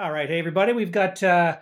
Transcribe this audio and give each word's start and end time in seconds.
All 0.00 0.12
right, 0.12 0.28
hey 0.28 0.38
everybody, 0.38 0.72
we've 0.72 0.92
got 0.92 1.20
uh, 1.24 1.56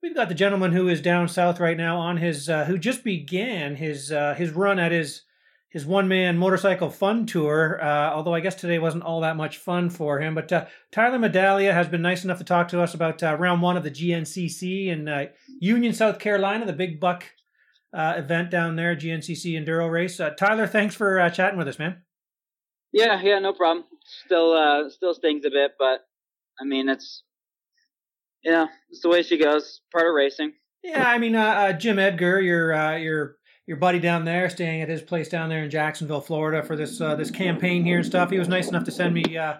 we've 0.00 0.14
got 0.14 0.28
the 0.28 0.34
gentleman 0.36 0.70
who 0.70 0.86
is 0.86 1.02
down 1.02 1.26
south 1.26 1.58
right 1.58 1.76
now 1.76 1.98
on 1.98 2.18
his 2.18 2.48
uh, 2.48 2.64
who 2.66 2.78
just 2.78 3.02
began 3.02 3.74
his 3.74 4.12
uh, 4.12 4.34
his 4.34 4.52
run 4.52 4.78
at 4.78 4.92
his 4.92 5.22
his 5.70 5.84
one 5.84 6.06
man 6.06 6.38
motorcycle 6.38 6.88
fun 6.88 7.26
tour. 7.26 7.82
Uh, 7.82 8.12
although 8.12 8.32
I 8.32 8.38
guess 8.38 8.54
today 8.54 8.78
wasn't 8.78 9.02
all 9.02 9.22
that 9.22 9.36
much 9.36 9.56
fun 9.56 9.90
for 9.90 10.20
him. 10.20 10.36
But 10.36 10.52
uh, 10.52 10.66
Tyler 10.92 11.18
Medaglia 11.18 11.72
has 11.72 11.88
been 11.88 12.00
nice 12.00 12.22
enough 12.22 12.38
to 12.38 12.44
talk 12.44 12.68
to 12.68 12.80
us 12.80 12.94
about 12.94 13.24
uh, 13.24 13.34
round 13.36 13.60
one 13.60 13.76
of 13.76 13.82
the 13.82 13.90
GNCC 13.90 14.86
in 14.86 15.08
uh, 15.08 15.26
Union, 15.58 15.92
South 15.92 16.20
Carolina, 16.20 16.66
the 16.66 16.72
big 16.72 17.00
buck 17.00 17.24
uh, 17.92 18.14
event 18.16 18.52
down 18.52 18.76
there, 18.76 18.94
GNCC 18.94 19.60
enduro 19.60 19.90
race. 19.90 20.20
Uh, 20.20 20.30
Tyler, 20.30 20.68
thanks 20.68 20.94
for 20.94 21.18
uh, 21.18 21.28
chatting 21.28 21.58
with 21.58 21.66
us, 21.66 21.80
man. 21.80 22.02
Yeah, 22.92 23.20
yeah, 23.20 23.40
no 23.40 23.52
problem. 23.52 23.86
Still, 24.04 24.52
uh, 24.52 24.88
still 24.90 25.12
stings 25.12 25.44
a 25.44 25.50
bit, 25.50 25.72
but 25.76 26.06
I 26.60 26.64
mean, 26.64 26.88
it's 26.88 27.24
know, 28.44 28.68
it's 28.90 29.00
the 29.00 29.08
way 29.08 29.22
she 29.22 29.38
goes. 29.38 29.80
Part 29.92 30.06
of 30.06 30.14
racing. 30.14 30.52
Yeah, 30.82 31.08
I 31.08 31.18
mean, 31.18 31.34
uh, 31.34 31.44
uh, 31.44 31.72
Jim 31.74 31.98
Edgar, 31.98 32.40
your 32.40 32.72
uh, 32.72 32.96
your 32.96 33.36
your 33.66 33.76
buddy 33.76 33.98
down 33.98 34.24
there, 34.24 34.48
staying 34.48 34.82
at 34.82 34.88
his 34.88 35.02
place 35.02 35.28
down 35.28 35.48
there 35.48 35.62
in 35.62 35.70
Jacksonville, 35.70 36.20
Florida, 36.20 36.62
for 36.62 36.76
this 36.76 37.00
uh, 37.00 37.14
this 37.14 37.30
campaign 37.30 37.84
here 37.84 37.98
and 37.98 38.06
stuff. 38.06 38.30
He 38.30 38.38
was 38.38 38.48
nice 38.48 38.68
enough 38.68 38.84
to 38.84 38.90
send 38.90 39.14
me 39.14 39.36
uh, 39.36 39.58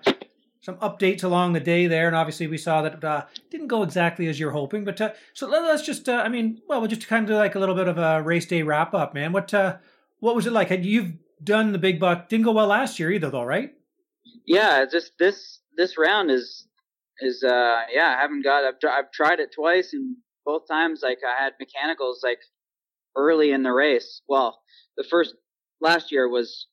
some 0.62 0.77
updates 0.77 1.24
along 1.24 1.52
the 1.52 1.61
day 1.61 1.87
there, 1.87 2.07
and 2.07 2.16
obviously 2.16 2.47
we 2.47 2.59
saw 2.59 2.83
that 2.83 3.02
uh, 3.02 3.24
didn't 3.51 3.69
go 3.69 3.83
exactly 3.83 4.29
as 4.29 4.38
you're 4.38 4.51
hoping. 4.51 4.85
But 4.85 5.01
uh, 5.01 5.12
so 5.33 5.49
let, 5.49 5.62
us 5.65 5.85
just, 5.85 6.09
uh, 6.09 6.23
I 6.24 6.29
mean, 6.29 6.60
well, 6.69 6.80
we'll 6.80 6.88
just 6.91 7.07
kind 7.07 7.24
of 7.24 7.29
do 7.29 7.37
like 7.37 7.55
a 7.55 7.59
little 7.59 7.74
bit 7.74 7.88
of 7.88 7.99
a 7.99 8.23
race 8.23 8.47
day 8.47 8.62
wrap 8.62 8.95
up, 8.95 9.15
man. 9.15 9.33
What 9.33 9.52
uh, 9.55 9.77
what 10.21 10.35
was 10.35 10.47
it 10.47 10.52
like? 10.52 10.69
Had 10.69 10.85
you've 10.85 11.12
done 11.43 11.73
the 11.73 11.79
big 11.79 11.99
buck? 11.99 12.29
Didn't 12.29 12.45
go 12.45 12.52
well 12.52 12.66
last 12.66 12.99
year 12.99 13.10
either, 13.10 13.30
though, 13.30 13.45
right? 13.45 13.74
Yeah, 14.47 14.85
just 14.91 15.12
this 15.19 15.60
this 15.77 15.97
round 15.97 16.30
is 16.30 16.66
is 17.20 17.42
uh 17.45 17.83
yeah 17.92 18.15
I 18.16 18.20
haven't 18.20 18.42
got 18.42 18.65
I've, 18.65 18.74
I've 18.88 19.12
tried 19.12 19.41
it 19.41 19.51
twice 19.55 19.92
and 19.92 20.16
both 20.45 20.66
times 20.68 21.01
like 21.02 21.18
I 21.27 21.43
had 21.43 21.52
mechanicals 21.60 22.21
like 22.23 22.40
early 23.16 23.52
in 23.52 23.62
the 23.62 23.73
race. 23.73 24.23
Well, 24.29 24.60
the 24.96 25.04
first 25.04 25.35
last 25.80 26.12
year 26.12 26.29
was 26.29 26.66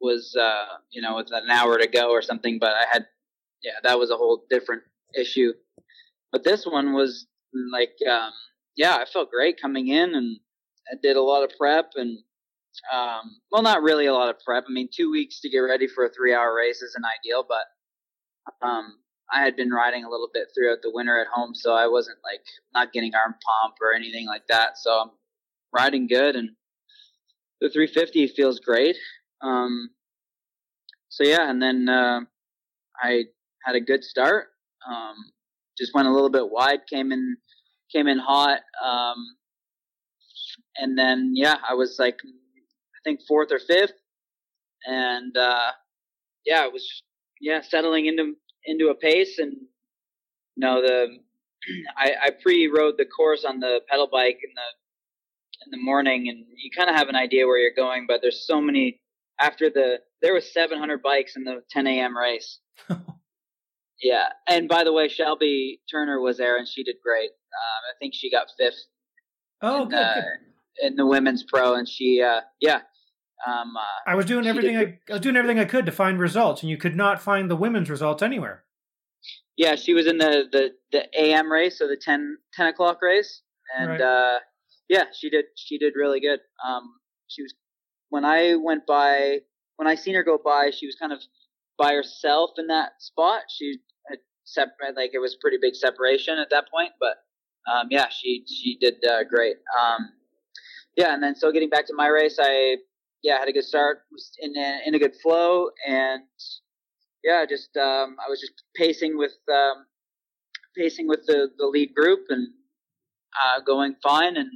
was 0.00 0.34
uh 0.40 0.76
you 0.90 1.02
know 1.02 1.16
with 1.16 1.28
an 1.30 1.50
hour 1.50 1.78
to 1.78 1.86
go 1.86 2.10
or 2.10 2.22
something, 2.22 2.58
but 2.58 2.72
I 2.72 2.84
had 2.90 3.06
yeah 3.62 3.78
that 3.82 3.98
was 3.98 4.10
a 4.10 4.16
whole 4.16 4.44
different 4.50 4.82
issue. 5.18 5.52
But 6.32 6.44
this 6.44 6.64
one 6.64 6.94
was 6.94 7.26
like 7.72 7.94
um 8.08 8.30
yeah 8.76 8.96
I 8.96 9.04
felt 9.04 9.30
great 9.30 9.60
coming 9.60 9.88
in 9.88 10.14
and 10.14 10.38
I 10.90 10.96
did 11.02 11.16
a 11.16 11.22
lot 11.22 11.44
of 11.44 11.50
prep 11.58 11.92
and 11.96 12.18
um 12.92 13.40
well 13.50 13.62
not 13.62 13.82
really 13.82 14.06
a 14.06 14.14
lot 14.14 14.30
of 14.30 14.40
prep. 14.44 14.64
I 14.68 14.72
mean 14.72 14.88
two 14.94 15.10
weeks 15.10 15.40
to 15.40 15.50
get 15.50 15.58
ready 15.58 15.86
for 15.86 16.06
a 16.06 16.10
three 16.10 16.34
hour 16.34 16.54
race 16.54 16.82
isn't 16.82 17.04
ideal, 17.04 17.44
but 17.46 18.66
um 18.66 18.98
I 19.32 19.42
had 19.42 19.56
been 19.56 19.70
riding 19.70 20.04
a 20.04 20.10
little 20.10 20.28
bit 20.32 20.48
throughout 20.54 20.78
the 20.82 20.90
winter 20.92 21.20
at 21.20 21.28
home, 21.32 21.54
so 21.54 21.72
I 21.72 21.86
wasn't 21.86 22.18
like 22.24 22.42
not 22.74 22.92
getting 22.92 23.14
arm 23.14 23.34
pump 23.34 23.76
or 23.80 23.94
anything 23.94 24.26
like 24.26 24.46
that. 24.48 24.78
So 24.78 24.90
I'm 24.90 25.10
riding 25.72 26.06
good, 26.06 26.36
and 26.36 26.50
the 27.60 27.70
350 27.70 28.28
feels 28.28 28.60
great. 28.60 28.96
Um, 29.42 29.90
so 31.08 31.24
yeah, 31.24 31.48
and 31.48 31.62
then 31.62 31.88
uh, 31.88 32.20
I 33.00 33.24
had 33.64 33.76
a 33.76 33.80
good 33.80 34.04
start. 34.04 34.48
Um, 34.88 35.14
just 35.78 35.94
went 35.94 36.08
a 36.08 36.12
little 36.12 36.30
bit 36.30 36.50
wide, 36.50 36.80
came 36.88 37.12
in, 37.12 37.36
came 37.94 38.06
in 38.06 38.18
hot, 38.18 38.60
um, 38.84 39.16
and 40.76 40.98
then 40.98 41.32
yeah, 41.34 41.56
I 41.68 41.74
was 41.74 41.96
like, 41.98 42.18
I 42.24 42.98
think 43.04 43.20
fourth 43.26 43.52
or 43.52 43.58
fifth, 43.58 43.94
and 44.86 45.36
uh, 45.36 45.72
yeah, 46.44 46.64
it 46.64 46.72
was 46.72 47.02
yeah 47.40 47.60
settling 47.62 48.06
into 48.06 48.34
into 48.64 48.88
a 48.88 48.94
pace 48.94 49.38
and 49.38 49.52
you 49.52 50.60
know 50.60 50.82
the 50.82 51.06
I, 51.96 52.12
I 52.26 52.30
pre-rode 52.42 52.94
the 52.96 53.04
course 53.04 53.44
on 53.44 53.60
the 53.60 53.80
pedal 53.88 54.08
bike 54.10 54.38
in 54.42 54.50
the 54.54 55.66
in 55.66 55.70
the 55.78 55.84
morning 55.84 56.28
and 56.28 56.38
you 56.56 56.70
kind 56.74 56.88
of 56.88 56.96
have 56.96 57.08
an 57.08 57.16
idea 57.16 57.46
where 57.46 57.58
you're 57.58 57.74
going 57.74 58.06
but 58.06 58.20
there's 58.22 58.46
so 58.46 58.60
many 58.60 59.00
after 59.40 59.70
the 59.70 59.98
there 60.22 60.34
was 60.34 60.52
700 60.52 61.02
bikes 61.02 61.36
in 61.36 61.44
the 61.44 61.62
10 61.70 61.86
a.m 61.86 62.16
race. 62.16 62.58
Yeah. 64.02 64.28
And 64.48 64.66
by 64.66 64.84
the 64.84 64.94
way 64.94 65.08
shelby 65.08 65.80
turner 65.90 66.20
was 66.20 66.38
there 66.38 66.56
and 66.56 66.66
she 66.66 66.82
did 66.82 66.96
great. 67.04 67.28
Um, 67.28 67.82
i 67.90 67.92
think 67.98 68.14
she 68.14 68.30
got 68.30 68.46
fifth 68.58 68.86
oh 69.60 69.82
in, 69.82 69.88
good, 69.90 69.96
uh, 69.98 70.14
good. 70.14 70.86
in 70.86 70.96
the 70.96 71.04
women's 71.04 71.42
pro 71.42 71.74
and 71.74 71.86
she 71.88 72.22
uh, 72.22 72.40
yeah 72.60 72.80
um, 73.46 73.76
uh, 73.76 73.80
I 74.10 74.14
was 74.14 74.26
doing 74.26 74.46
everything 74.46 74.78
did- 74.78 74.98
I, 75.08 75.12
I 75.12 75.14
was 75.14 75.20
doing 75.22 75.36
everything 75.36 75.58
I 75.58 75.64
could 75.64 75.86
to 75.86 75.92
find 75.92 76.18
results, 76.18 76.62
and 76.62 76.70
you 76.70 76.76
could 76.76 76.96
not 76.96 77.20
find 77.22 77.50
the 77.50 77.56
women's 77.56 77.88
results 77.90 78.22
anywhere. 78.22 78.64
yeah, 79.56 79.74
she 79.76 79.92
was 79.94 80.06
in 80.06 80.18
the 80.18 80.44
the 80.50 80.70
the 80.92 81.02
AM 81.20 81.50
race, 81.50 81.78
so 81.78 81.86
the 81.88 81.96
10, 81.96 82.38
10 82.54 82.66
o'clock 82.68 82.98
race, 83.02 83.42
and 83.78 83.90
Right. 83.90 84.00
uh, 84.00 84.38
yeah, 84.88 85.04
she 85.12 85.30
did 85.30 85.46
she 85.56 85.78
did 85.78 85.94
really 85.96 86.20
good. 86.20 86.40
Um, 86.66 86.94
she 87.28 87.42
was 87.42 87.54
when 88.08 88.24
I 88.24 88.56
went 88.56 88.86
by 88.86 89.38
when 89.76 89.86
I 89.88 89.94
seen 89.94 90.14
her 90.14 90.24
go 90.24 90.38
by, 90.42 90.70
she 90.70 90.86
was 90.86 90.96
kind 90.96 91.12
of 91.12 91.20
by 91.78 91.94
herself 91.94 92.50
in 92.58 92.66
that 92.68 92.92
spot. 93.00 93.42
She 93.48 93.78
had 94.08 94.18
separate 94.44 94.96
like 94.96 95.10
it 95.14 95.18
was 95.18 95.36
pretty 95.40 95.58
big 95.60 95.74
separation 95.74 96.38
at 96.38 96.48
that 96.50 96.64
point, 96.70 96.92
but 96.98 97.16
um, 97.70 97.86
yeah, 97.90 98.08
she 98.10 98.44
she 98.46 98.76
did 98.80 98.96
uh, 99.08 99.24
great. 99.24 99.56
Um, 99.80 100.10
yeah, 100.96 101.14
and 101.14 101.22
then 101.22 101.34
so 101.36 101.52
getting 101.52 101.70
back 101.70 101.86
to 101.86 101.94
my 101.94 102.08
race, 102.08 102.36
I 102.40 102.76
yeah 103.22 103.38
had 103.38 103.48
a 103.48 103.52
good 103.52 103.64
start, 103.64 104.02
was 104.12 104.32
in 104.40 104.56
a, 104.56 104.80
in 104.86 104.94
a 104.94 104.98
good 104.98 105.14
flow, 105.22 105.70
and 105.86 106.22
yeah, 107.22 107.44
just 107.48 107.76
um, 107.76 108.16
I 108.24 108.28
was 108.28 108.40
just 108.40 108.62
pacing 108.74 109.18
with 109.18 109.36
um, 109.52 109.86
pacing 110.76 111.08
with 111.08 111.26
the, 111.26 111.50
the 111.58 111.66
lead 111.66 111.94
group 111.94 112.26
and 112.28 112.48
uh, 113.44 113.60
going 113.60 113.96
fine, 114.02 114.36
and 114.36 114.50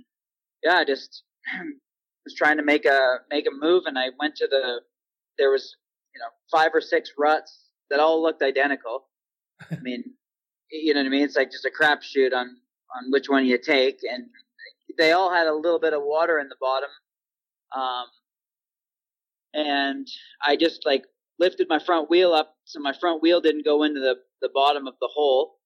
yeah, 0.63 0.77
I 0.77 0.85
just 0.85 1.23
was 2.25 2.35
trying 2.35 2.57
to 2.57 2.63
make 2.63 2.85
a 2.85 3.19
make 3.31 3.47
a 3.47 3.55
move, 3.55 3.85
and 3.87 3.99
I 3.99 4.07
went 4.19 4.37
to 4.37 4.47
the 4.47 4.81
there 5.39 5.51
was 5.51 5.77
you 6.15 6.21
know 6.21 6.29
five 6.51 6.71
or 6.75 6.81
six 6.81 7.13
ruts 7.19 7.69
that 7.91 8.01
all 8.01 8.23
looked 8.23 8.43
identical. 8.43 9.09
I 9.71 9.77
mean, 9.83 10.05
you 10.71 10.95
know 10.95 11.01
what 11.01 11.07
I 11.07 11.11
mean? 11.11 11.23
It's 11.23 11.37
like 11.37 11.51
just 11.51 11.67
a 11.67 11.71
crapshoot 11.71 12.33
on 12.35 12.57
on 12.97 13.11
which 13.11 13.29
one 13.29 13.45
you 13.45 13.59
take, 13.59 13.99
and 14.11 14.27
they 14.97 15.13
all 15.13 15.33
had 15.33 15.47
a 15.47 15.55
little 15.55 15.81
bit 15.81 15.93
of 15.93 16.03
water 16.03 16.39
in 16.39 16.49
the 16.49 16.57
bottom. 16.61 16.91
Um, 17.77 18.07
and 19.55 20.07
I 20.43 20.57
just 20.57 20.85
like 20.85 21.05
lifted 21.39 21.69
my 21.69 21.79
front 21.79 22.11
wheel 22.11 22.33
up 22.33 22.55
so 22.65 22.81
my 22.81 22.93
front 22.93 23.23
wheel 23.23 23.41
didn't 23.41 23.65
go 23.65 23.83
into 23.83 24.01
the, 24.01 24.17
the 24.43 24.51
bottom 24.53 24.87
of 24.87 24.95
the 25.01 25.09
hole 25.13 25.57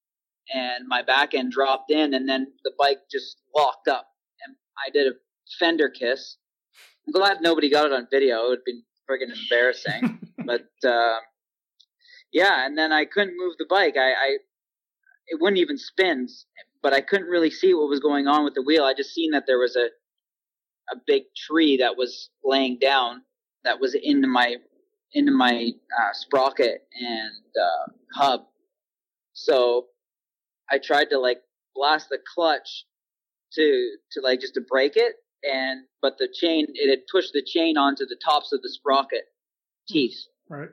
and 0.52 0.86
my 0.86 1.02
back 1.02 1.34
end 1.34 1.52
dropped 1.52 1.90
in 1.90 2.14
and 2.14 2.28
then 2.28 2.46
the 2.64 2.72
bike 2.78 2.98
just 3.10 3.38
locked 3.54 3.88
up 3.88 4.06
and 4.46 4.56
I 4.86 4.90
did 4.90 5.06
a 5.06 5.16
fender 5.58 5.88
kiss. 5.88 6.36
I'm 7.06 7.12
glad 7.12 7.38
nobody 7.40 7.70
got 7.70 7.86
it 7.86 7.92
on 7.92 8.06
video. 8.10 8.44
It 8.44 8.48
would 8.48 8.58
have 8.58 8.64
been 8.64 8.82
friggin' 9.08 9.34
embarrassing. 9.42 10.20
but 10.44 10.68
uh, 10.88 11.18
yeah, 12.32 12.66
and 12.66 12.76
then 12.76 12.92
I 12.92 13.04
couldn't 13.06 13.36
move 13.38 13.54
the 13.58 13.66
bike. 13.68 13.96
I, 13.96 14.10
I 14.10 14.36
it 15.26 15.40
wouldn't 15.40 15.58
even 15.58 15.78
spin, 15.78 16.28
but 16.82 16.92
I 16.92 17.00
couldn't 17.00 17.28
really 17.28 17.50
see 17.50 17.74
what 17.74 17.88
was 17.88 18.00
going 18.00 18.26
on 18.26 18.44
with 18.44 18.54
the 18.54 18.62
wheel. 18.62 18.84
I 18.84 18.94
just 18.94 19.14
seen 19.14 19.30
that 19.32 19.44
there 19.46 19.58
was 19.58 19.76
a 19.76 19.88
a 20.90 20.96
big 21.06 21.24
tree 21.36 21.76
that 21.78 21.98
was 21.98 22.30
laying 22.42 22.78
down 22.78 23.22
that 23.68 23.78
was 23.78 23.94
into 23.94 24.26
my 24.26 24.56
into 25.12 25.30
my 25.30 25.72
uh, 26.00 26.12
sprocket 26.12 26.86
and 26.98 27.32
uh, 27.62 27.92
hub. 28.14 28.40
So 29.34 29.86
I 30.70 30.78
tried 30.78 31.10
to 31.10 31.18
like 31.18 31.40
blast 31.74 32.08
the 32.08 32.18
clutch 32.34 32.86
to 33.52 33.96
to 34.12 34.20
like 34.22 34.40
just 34.40 34.54
to 34.54 34.62
break 34.62 34.96
it, 34.96 35.16
and 35.42 35.82
but 36.00 36.16
the 36.18 36.28
chain 36.32 36.66
it 36.72 36.88
had 36.88 37.00
pushed 37.12 37.34
the 37.34 37.42
chain 37.42 37.76
onto 37.76 38.06
the 38.06 38.16
tops 38.24 38.52
of 38.52 38.62
the 38.62 38.70
sprocket 38.70 39.24
teeth. 39.86 40.18
Right. 40.48 40.70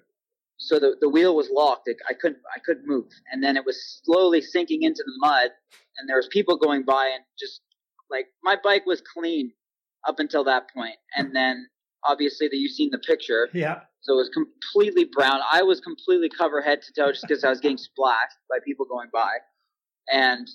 So 0.58 0.80
the 0.80 0.96
the 1.02 1.10
wheel 1.10 1.36
was 1.36 1.50
locked. 1.52 1.90
It, 1.90 1.98
I 2.10 2.14
couldn't 2.14 2.40
I 2.56 2.60
couldn't 2.66 2.88
move, 2.88 3.08
and 3.30 3.44
then 3.44 3.58
it 3.58 3.66
was 3.66 4.02
slowly 4.06 4.40
sinking 4.40 4.84
into 4.84 5.04
the 5.06 5.14
mud, 5.18 5.50
and 5.98 6.08
there 6.08 6.16
was 6.16 6.30
people 6.30 6.58
going 6.58 6.84
by, 6.84 7.12
and 7.14 7.26
just 7.38 7.60
like 8.10 8.28
my 8.42 8.56
bike 8.64 8.86
was 8.86 9.02
clean 9.02 9.52
up 10.08 10.20
until 10.20 10.46
that 10.46 10.74
point, 10.74 10.96
and 11.18 11.36
then 11.36 11.68
obviously 12.06 12.48
that 12.48 12.58
you've 12.58 12.72
seen 12.72 12.90
the 12.92 13.00
picture. 13.00 13.50
Yeah. 13.54 13.82
So 14.02 14.14
it 14.14 14.18
was 14.18 14.30
completely 14.30 15.06
brown. 15.06 15.40
I 15.52 15.64
was 15.64 15.80
completely 15.80 16.30
covered 16.30 16.62
head 16.62 16.82
to 16.84 16.94
toe 16.94 17.12
just 17.12 17.26
because 17.28 17.44
I 17.44 17.50
was 17.50 17.60
getting 17.60 17.78
splashed 17.78 18.38
by 18.50 18.58
people 18.64 18.86
going 18.86 19.10
by. 19.12 19.32
And 20.12 20.48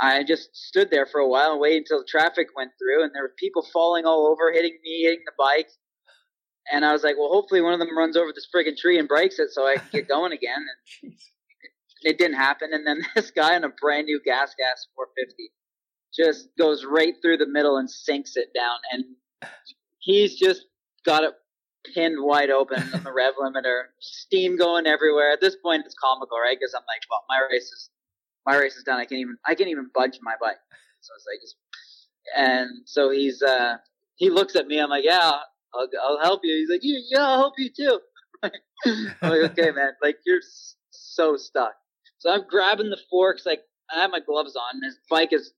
I 0.00 0.24
just 0.24 0.54
stood 0.56 0.90
there 0.90 1.06
for 1.06 1.20
a 1.20 1.28
while 1.28 1.52
and 1.52 1.60
waited 1.60 1.82
until 1.82 1.98
the 1.98 2.06
traffic 2.08 2.48
went 2.56 2.72
through 2.78 3.04
and 3.04 3.14
there 3.14 3.22
were 3.22 3.34
people 3.38 3.66
falling 3.72 4.04
all 4.04 4.26
over, 4.26 4.52
hitting 4.52 4.76
me, 4.82 5.02
hitting 5.02 5.22
the 5.24 5.32
bike. 5.38 5.68
And 6.72 6.84
I 6.84 6.92
was 6.92 7.04
like, 7.04 7.16
well, 7.18 7.28
hopefully 7.28 7.60
one 7.60 7.72
of 7.72 7.78
them 7.78 7.96
runs 7.96 8.16
over 8.16 8.32
this 8.34 8.48
friggin' 8.54 8.76
tree 8.76 8.98
and 8.98 9.06
breaks 9.06 9.38
it 9.38 9.50
so 9.50 9.66
I 9.66 9.76
can 9.76 9.88
get 9.92 10.08
going 10.08 10.32
again. 10.32 10.64
And 11.02 11.12
it 12.02 12.18
didn't 12.18 12.36
happen. 12.36 12.70
And 12.72 12.86
then 12.86 13.02
this 13.14 13.30
guy 13.30 13.56
in 13.56 13.64
a 13.64 13.68
brand 13.80 14.06
new 14.06 14.20
gas 14.24 14.54
gas 14.58 14.86
450 14.96 15.52
just 16.14 16.48
goes 16.58 16.84
right 16.84 17.14
through 17.22 17.36
the 17.36 17.48
middle 17.48 17.76
and 17.76 17.90
sinks 17.90 18.36
it 18.36 18.48
down. 18.54 18.78
And 18.92 19.04
he's 20.06 20.36
just 20.36 20.64
got 21.04 21.24
it 21.24 21.34
pinned 21.94 22.16
wide 22.18 22.50
open 22.50 22.82
on 22.94 23.04
the 23.04 23.12
rev 23.12 23.34
limiter, 23.40 23.82
steam 24.00 24.56
going 24.56 24.86
everywhere. 24.86 25.32
At 25.32 25.40
this 25.40 25.56
point, 25.56 25.82
it's 25.84 25.94
comical, 25.94 26.38
right? 26.38 26.56
Because 26.58 26.74
I'm 26.74 26.82
like, 26.86 27.02
well, 27.10 27.24
my 27.28 27.46
race 27.50 27.64
is 27.64 27.90
my 28.46 28.56
race 28.56 28.76
is 28.76 28.84
done. 28.84 28.98
I 28.98 29.04
can't 29.04 29.20
even 29.20 29.36
I 29.46 29.54
can't 29.54 29.68
even 29.68 29.90
budge 29.94 30.18
my 30.22 30.34
bike. 30.40 30.56
So 31.00 31.12
it's 31.16 31.26
like, 31.26 32.46
and 32.46 32.70
so 32.86 33.10
he's 33.10 33.42
uh 33.42 33.76
he 34.14 34.30
looks 34.30 34.56
at 34.56 34.66
me. 34.66 34.78
I'm 34.78 34.90
like, 34.90 35.04
yeah, 35.04 35.32
I'll, 35.74 35.88
I'll 36.02 36.20
help 36.22 36.40
you. 36.44 36.54
He's 36.56 36.70
like, 36.70 36.80
yeah, 36.82 36.98
yeah, 37.10 37.26
I'll 37.26 37.38
help 37.38 37.54
you 37.58 37.70
too. 37.76 38.00
I'm 38.42 39.30
like, 39.30 39.50
okay, 39.50 39.70
man, 39.72 39.92
like 40.02 40.18
you're 40.24 40.40
so 40.90 41.36
stuck. 41.36 41.74
So 42.18 42.30
I'm 42.32 42.46
grabbing 42.48 42.90
the 42.90 43.00
forks, 43.10 43.44
like 43.44 43.60
I 43.94 44.00
have 44.00 44.10
my 44.10 44.20
gloves 44.20 44.56
on, 44.56 44.76
and 44.76 44.84
his 44.84 44.98
bike 45.10 45.32
is 45.32 45.52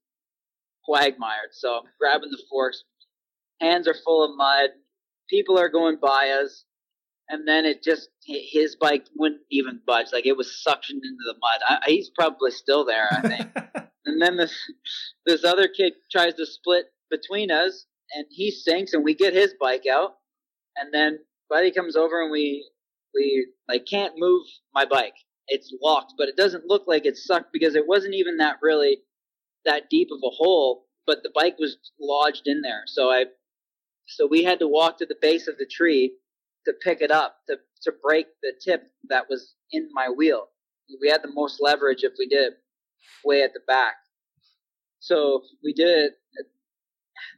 quagmired. 0.85 1.51
So 1.53 1.75
I'm 1.77 1.83
grabbing 1.99 2.31
the 2.31 2.41
forks. 2.49 2.83
Hands 3.59 3.87
are 3.87 3.95
full 4.05 4.23
of 4.23 4.37
mud. 4.37 4.69
People 5.29 5.57
are 5.59 5.69
going 5.69 5.97
by 6.01 6.39
us 6.43 6.65
and 7.29 7.47
then 7.47 7.65
it 7.65 7.83
just 7.83 8.09
his 8.25 8.75
bike 8.75 9.05
wouldn't 9.15 9.41
even 9.51 9.79
budge. 9.85 10.07
Like 10.11 10.25
it 10.25 10.35
was 10.35 10.63
suctioned 10.67 11.03
into 11.03 11.23
the 11.25 11.35
mud. 11.39 11.61
I, 11.67 11.79
he's 11.85 12.09
probably 12.09 12.51
still 12.51 12.83
there, 12.85 13.07
I 13.11 13.21
think. 13.21 13.49
and 14.05 14.21
then 14.21 14.35
this 14.35 14.53
this 15.25 15.45
other 15.45 15.67
kid 15.67 15.93
tries 16.11 16.33
to 16.35 16.45
split 16.45 16.85
between 17.09 17.51
us, 17.51 17.85
and 18.13 18.25
he 18.29 18.51
sinks, 18.51 18.93
and 18.93 19.03
we 19.03 19.13
get 19.13 19.33
his 19.33 19.53
bike 19.61 19.85
out, 19.89 20.15
and 20.75 20.93
then 20.93 21.19
Buddy 21.49 21.71
comes 21.71 21.95
over, 21.95 22.21
and 22.21 22.31
we 22.31 22.67
we 23.13 23.47
like 23.67 23.85
can't 23.85 24.13
move 24.17 24.45
my 24.73 24.85
bike. 24.85 25.15
It's 25.47 25.73
locked, 25.81 26.13
but 26.17 26.29
it 26.29 26.35
doesn't 26.37 26.65
look 26.65 26.83
like 26.87 27.05
it's 27.05 27.25
sucked 27.25 27.53
because 27.53 27.75
it 27.75 27.87
wasn't 27.87 28.15
even 28.15 28.37
that 28.37 28.57
really 28.61 28.97
that 29.65 29.89
deep 29.89 30.09
of 30.11 30.19
a 30.23 30.29
hole, 30.29 30.85
but 31.05 31.21
the 31.21 31.31
bike 31.33 31.57
was 31.59 31.77
lodged 31.99 32.47
in 32.47 32.61
there. 32.61 32.83
So 32.87 33.11
I 33.11 33.25
so 34.09 34.27
we 34.27 34.43
had 34.43 34.59
to 34.59 34.67
walk 34.67 34.97
to 34.97 35.05
the 35.05 35.17
base 35.21 35.47
of 35.47 35.57
the 35.57 35.65
tree 35.65 36.13
to 36.65 36.73
pick 36.83 37.01
it 37.01 37.11
up 37.11 37.37
to 37.47 37.57
to 37.83 37.93
break 38.03 38.27
the 38.43 38.53
tip 38.63 38.91
that 39.09 39.25
was 39.29 39.55
in 39.71 39.89
my 39.93 40.09
wheel. 40.09 40.47
We 41.01 41.09
had 41.09 41.21
the 41.21 41.31
most 41.31 41.59
leverage 41.61 42.03
if 42.03 42.13
we 42.17 42.27
did 42.27 42.53
way 43.23 43.43
at 43.43 43.53
the 43.53 43.61
back. 43.67 43.93
So 44.99 45.43
we 45.63 45.73
did 45.73 45.87
it. 45.87 46.13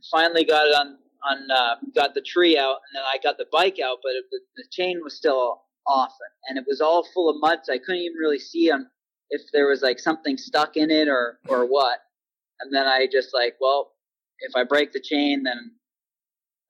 Finally 0.09 0.45
got 0.45 0.68
it 0.68 0.75
on 0.75 0.97
on 1.23 1.51
uh, 1.51 1.75
got 1.94 2.15
the 2.15 2.21
tree 2.21 2.57
out, 2.57 2.77
and 2.88 2.95
then 2.95 3.03
I 3.03 3.18
got 3.21 3.38
the 3.38 3.45
bike 3.51 3.77
out, 3.83 3.97
but 4.01 4.13
it, 4.13 4.25
the, 4.31 4.39
the 4.57 4.63
chain 4.71 5.01
was 5.03 5.15
still 5.15 5.62
off, 5.85 6.13
and 6.47 6.57
it 6.57 6.65
was 6.68 6.81
all 6.81 7.07
full 7.13 7.29
of 7.29 7.35
mud, 7.39 7.59
so 7.63 7.73
I 7.73 7.77
couldn't 7.77 8.01
even 8.01 8.18
really 8.18 8.39
see 8.39 8.71
on 8.71 8.88
if 9.29 9.41
there 9.53 9.68
was 9.68 9.81
like 9.81 10.00
something 10.00 10.38
stuck 10.38 10.77
in 10.77 10.89
it 10.89 11.07
or 11.07 11.39
or 11.47 11.65
what. 11.65 12.00
And 12.59 12.73
then 12.73 12.88
I 12.88 13.07
just 13.12 13.33
like, 13.33 13.56
well, 13.59 13.94
if 14.39 14.56
I 14.56 14.63
break 14.63 14.91
the 14.91 15.00
chain, 15.00 15.44
then 15.44 15.71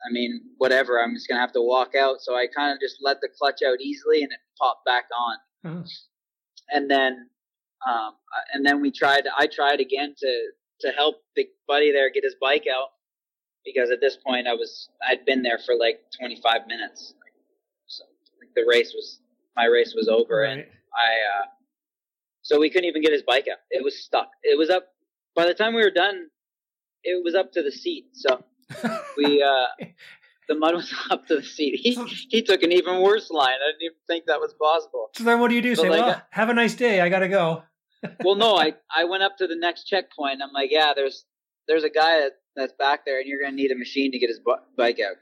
I 0.05 0.11
mean, 0.11 0.41
whatever, 0.57 1.01
I'm 1.01 1.13
just 1.13 1.27
gonna 1.27 1.41
have 1.41 1.53
to 1.53 1.61
walk 1.61 1.95
out. 1.95 2.21
So 2.21 2.35
I 2.35 2.47
kind 2.47 2.73
of 2.73 2.79
just 2.79 2.97
let 3.01 3.21
the 3.21 3.29
clutch 3.37 3.61
out 3.65 3.81
easily, 3.81 4.23
and 4.23 4.31
it 4.31 4.39
popped 4.59 4.85
back 4.85 5.05
on. 5.17 5.71
Mm-hmm. 5.71 5.85
And 6.73 6.89
then, 6.89 7.29
um, 7.87 8.13
and 8.53 8.65
then 8.65 8.81
we 8.81 8.91
tried. 8.91 9.23
I 9.37 9.47
tried 9.47 9.79
again 9.79 10.15
to 10.19 10.51
to 10.81 10.89
help 10.89 11.17
Big 11.35 11.47
Buddy 11.67 11.91
there 11.91 12.09
get 12.11 12.23
his 12.23 12.35
bike 12.41 12.65
out 12.73 12.89
because 13.65 13.91
at 13.91 14.01
this 14.01 14.17
point 14.17 14.47
I 14.47 14.53
was 14.53 14.89
I'd 15.07 15.25
been 15.25 15.43
there 15.43 15.59
for 15.59 15.75
like 15.75 15.99
25 16.19 16.67
minutes. 16.67 17.13
So 17.87 18.03
like 18.39 18.53
the 18.55 18.65
race 18.67 18.93
was 18.93 19.19
my 19.55 19.65
race 19.65 19.93
was 19.95 20.07
over, 20.07 20.41
right. 20.41 20.51
and 20.51 20.61
I 20.61 21.41
uh, 21.41 21.45
so 22.41 22.59
we 22.59 22.69
couldn't 22.69 22.89
even 22.89 23.01
get 23.01 23.11
his 23.11 23.23
bike 23.23 23.47
out. 23.51 23.59
It 23.69 23.83
was 23.83 24.03
stuck. 24.03 24.29
It 24.43 24.57
was 24.57 24.69
up. 24.69 24.87
By 25.35 25.45
the 25.45 25.53
time 25.53 25.73
we 25.73 25.83
were 25.83 25.91
done, 25.91 26.27
it 27.03 27.23
was 27.23 27.35
up 27.35 27.51
to 27.53 27.63
the 27.63 27.71
seat. 27.71 28.07
So 28.13 28.43
we 29.17 29.43
uh, 29.43 29.85
the 30.47 30.55
mud 30.55 30.75
was 30.75 30.93
up 31.09 31.27
to 31.27 31.37
the 31.37 31.43
seat. 31.43 31.79
He 31.81 31.95
he 32.29 32.41
took 32.41 32.63
an 32.63 32.71
even 32.71 33.01
worse 33.01 33.29
line. 33.31 33.49
I 33.49 33.71
didn't 33.71 33.83
even 33.83 33.97
think 34.07 34.25
that 34.25 34.39
was 34.39 34.53
possible. 34.53 35.09
So 35.15 35.23
then, 35.23 35.39
what 35.39 35.49
do 35.49 35.55
you 35.55 35.61
do? 35.61 35.75
So 35.75 35.83
Say, 35.83 35.89
like, 35.89 36.05
well, 36.05 36.21
have 36.31 36.49
a 36.49 36.53
nice 36.53 36.75
day. 36.75 37.01
I 37.01 37.09
gotta 37.09 37.29
go. 37.29 37.63
well, 38.23 38.35
no, 38.35 38.55
I 38.55 38.73
I 38.95 39.05
went 39.05 39.23
up 39.23 39.37
to 39.37 39.47
the 39.47 39.55
next 39.55 39.85
checkpoint. 39.85 40.41
I'm 40.43 40.53
like, 40.53 40.69
yeah, 40.71 40.93
there's 40.95 41.25
there's 41.67 41.83
a 41.83 41.89
guy 41.89 42.21
that, 42.21 42.31
that's 42.55 42.73
back 42.73 43.05
there, 43.05 43.19
and 43.19 43.27
you're 43.27 43.41
gonna 43.41 43.55
need 43.55 43.71
a 43.71 43.77
machine 43.77 44.11
to 44.11 44.19
get 44.19 44.29
his 44.29 44.39
bike 44.77 44.99
out. 44.99 45.17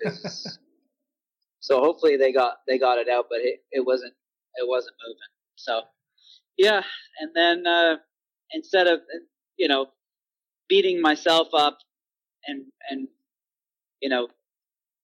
so 1.59 1.79
hopefully 1.79 2.17
they 2.17 2.31
got 2.31 2.57
they 2.67 2.77
got 2.77 2.97
it 2.97 3.09
out, 3.09 3.25
but 3.29 3.39
it, 3.39 3.59
it 3.71 3.85
wasn't 3.85 4.13
it 4.55 4.67
wasn't 4.67 4.95
moving. 5.05 5.17
So 5.55 5.81
yeah, 6.57 6.81
and 7.19 7.31
then 7.35 7.67
uh, 7.67 7.97
instead 8.51 8.87
of 8.87 8.99
you 9.57 9.67
know 9.67 9.87
beating 10.67 11.01
myself 11.01 11.49
up 11.53 11.79
and 12.47 12.65
and 12.89 13.07
you 14.01 14.09
know, 14.09 14.27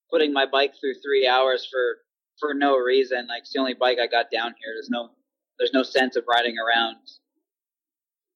putting 0.09 0.33
my 0.33 0.45
bike 0.45 0.73
through 0.79 0.95
three 1.03 1.27
hours 1.27 1.67
for 1.69 1.97
for 2.39 2.53
no 2.53 2.77
reason. 2.77 3.27
Like 3.27 3.41
it's 3.41 3.53
the 3.53 3.59
only 3.59 3.73
bike 3.73 3.97
I 4.01 4.07
got 4.07 4.31
down 4.31 4.53
here. 4.61 4.73
There's 4.75 4.89
no 4.89 5.09
there's 5.57 5.73
no 5.73 5.83
sense 5.83 6.15
of 6.15 6.25
riding 6.27 6.55
around 6.57 6.97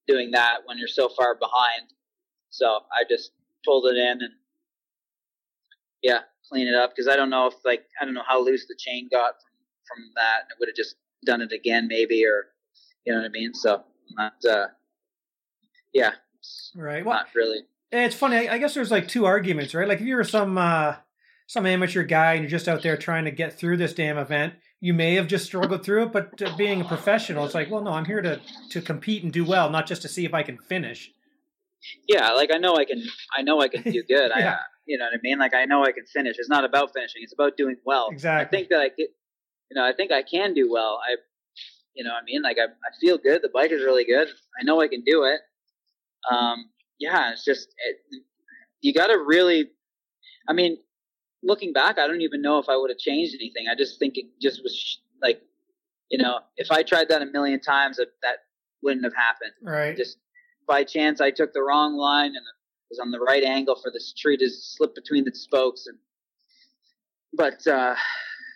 doing 0.06 0.30
that 0.32 0.58
when 0.64 0.78
you're 0.78 0.88
so 0.88 1.08
far 1.08 1.34
behind. 1.34 1.92
So 2.50 2.80
I 2.92 3.04
just 3.08 3.32
pulled 3.64 3.86
it 3.86 3.96
in 3.96 4.22
and 4.22 4.32
yeah, 6.02 6.20
clean 6.48 6.66
it 6.66 6.74
up 6.74 6.90
because 6.90 7.08
I 7.08 7.16
don't 7.16 7.30
know 7.30 7.46
if 7.46 7.54
like 7.64 7.84
I 8.00 8.04
don't 8.04 8.14
know 8.14 8.24
how 8.26 8.42
loose 8.42 8.66
the 8.66 8.76
chain 8.78 9.08
got 9.10 9.34
from 9.34 9.96
from 9.96 10.04
that. 10.16 10.50
It 10.50 10.56
would 10.58 10.68
have 10.68 10.76
just 10.76 10.96
done 11.24 11.42
it 11.42 11.52
again 11.52 11.86
maybe 11.88 12.24
or 12.24 12.46
you 13.04 13.12
know 13.12 13.20
what 13.20 13.26
I 13.26 13.30
mean. 13.30 13.54
So 13.54 13.84
not 14.16 14.34
uh 14.48 14.66
yeah, 15.92 16.12
right. 16.74 17.04
Well, 17.04 17.16
not 17.16 17.34
really. 17.34 17.60
It's 17.92 18.14
funny. 18.14 18.48
I 18.48 18.58
guess 18.58 18.74
there's 18.74 18.90
like 18.90 19.08
two 19.08 19.26
arguments, 19.26 19.74
right? 19.74 19.88
Like 19.88 20.00
if 20.00 20.06
you're 20.06 20.24
some 20.24 20.56
uh, 20.56 20.96
some 21.46 21.66
amateur 21.66 22.04
guy 22.04 22.34
and 22.34 22.42
you're 22.42 22.50
just 22.50 22.68
out 22.68 22.82
there 22.82 22.96
trying 22.96 23.24
to 23.24 23.30
get 23.30 23.58
through 23.58 23.78
this 23.78 23.92
damn 23.92 24.18
event, 24.18 24.54
you 24.80 24.94
may 24.94 25.14
have 25.16 25.26
just 25.26 25.44
struggled 25.44 25.84
through 25.84 26.04
it. 26.04 26.12
But 26.12 26.40
uh, 26.40 26.56
being 26.56 26.80
a 26.80 26.84
professional, 26.84 27.44
it's 27.44 27.54
like, 27.54 27.70
well, 27.70 27.82
no, 27.82 27.92
I'm 27.92 28.04
here 28.04 28.22
to 28.22 28.40
to 28.70 28.80
compete 28.80 29.24
and 29.24 29.32
do 29.32 29.44
well, 29.44 29.70
not 29.70 29.86
just 29.86 30.02
to 30.02 30.08
see 30.08 30.24
if 30.24 30.34
I 30.34 30.42
can 30.42 30.58
finish. 30.58 31.10
Yeah, 32.06 32.30
like 32.32 32.50
I 32.52 32.58
know 32.58 32.76
I 32.76 32.84
can. 32.84 33.02
I 33.36 33.42
know 33.42 33.60
I 33.60 33.68
can 33.68 33.82
do 33.82 34.02
good. 34.08 34.30
yeah. 34.36 34.50
I, 34.50 34.52
uh, 34.52 34.56
you 34.86 34.98
know 34.98 35.06
what 35.06 35.14
I 35.14 35.20
mean? 35.22 35.38
Like 35.38 35.54
I 35.54 35.64
know 35.64 35.82
I 35.84 35.92
can 35.92 36.06
finish. 36.06 36.36
It's 36.38 36.48
not 36.48 36.64
about 36.64 36.92
finishing. 36.94 37.22
It's 37.22 37.32
about 37.32 37.56
doing 37.56 37.76
well. 37.84 38.08
Exactly. 38.12 38.58
I 38.58 38.60
think 38.60 38.70
that 38.70 38.80
I 38.80 38.88
get. 38.88 39.08
You 39.70 39.80
know, 39.80 39.84
I 39.86 39.92
think 39.92 40.10
I 40.10 40.22
can 40.22 40.52
do 40.52 40.68
well. 40.70 41.00
I, 41.08 41.14
you 41.94 42.02
know, 42.02 42.10
what 42.10 42.22
I 42.22 42.24
mean, 42.24 42.42
like 42.42 42.58
I, 42.58 42.64
I 42.64 42.90
feel 43.00 43.18
good. 43.18 43.40
The 43.42 43.50
bike 43.54 43.70
is 43.70 43.82
really 43.82 44.04
good. 44.04 44.26
I 44.60 44.64
know 44.64 44.80
I 44.80 44.88
can 44.88 45.02
do 45.06 45.22
it. 45.24 45.40
Um, 46.28 46.70
yeah, 47.00 47.32
it's 47.32 47.44
just 47.44 47.68
it, 47.86 48.22
you 48.80 48.94
got 48.94 49.08
to 49.08 49.18
really. 49.18 49.70
I 50.48 50.52
mean, 50.52 50.78
looking 51.42 51.72
back, 51.72 51.98
I 51.98 52.06
don't 52.06 52.22
even 52.22 52.42
know 52.42 52.58
if 52.58 52.68
I 52.68 52.76
would 52.76 52.90
have 52.90 52.98
changed 52.98 53.34
anything. 53.34 53.66
I 53.70 53.74
just 53.74 53.98
think 53.98 54.16
it 54.16 54.26
just 54.40 54.62
was 54.62 55.00
like, 55.22 55.40
you 56.10 56.18
know, 56.18 56.40
if 56.56 56.70
I 56.70 56.82
tried 56.82 57.08
that 57.08 57.22
a 57.22 57.26
million 57.26 57.60
times, 57.60 57.98
that, 57.98 58.08
that 58.22 58.36
wouldn't 58.82 59.04
have 59.04 59.14
happened. 59.14 59.52
Right. 59.62 59.96
Just 59.96 60.18
by 60.66 60.84
chance, 60.84 61.20
I 61.20 61.30
took 61.30 61.52
the 61.52 61.62
wrong 61.62 61.96
line 61.96 62.34
and 62.34 62.44
was 62.90 62.98
on 62.98 63.10
the 63.10 63.20
right 63.20 63.44
angle 63.44 63.76
for 63.80 63.90
this 63.90 64.12
tree 64.18 64.36
to 64.36 64.48
slip 64.50 64.94
between 64.94 65.24
the 65.24 65.34
spokes. 65.34 65.86
And 65.86 65.98
but 67.32 67.66
uh, 67.66 67.94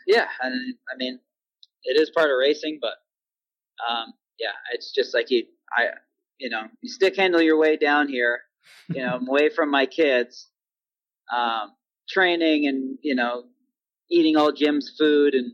yeah, 0.06 0.26
and 0.42 0.74
I 0.92 0.96
mean, 0.96 1.20
it 1.84 2.00
is 2.00 2.10
part 2.10 2.30
of 2.30 2.36
racing, 2.38 2.78
but 2.80 2.94
um, 3.88 4.12
yeah, 4.38 4.52
it's 4.72 4.92
just 4.92 5.14
like 5.14 5.30
you. 5.30 5.44
I 5.76 5.86
you 6.38 6.50
know, 6.50 6.64
you 6.80 6.90
stick 6.90 7.16
handle 7.16 7.40
your 7.40 7.58
way 7.58 7.76
down 7.76 8.08
here. 8.08 8.40
You 8.88 9.04
know, 9.04 9.14
I'm 9.14 9.28
away 9.28 9.50
from 9.50 9.70
my 9.70 9.86
kids, 9.86 10.48
um, 11.34 11.72
training 12.08 12.66
and 12.66 12.98
you 13.02 13.14
know, 13.14 13.44
eating 14.10 14.36
all 14.36 14.52
Jim's 14.52 14.94
food 14.98 15.34
and 15.34 15.52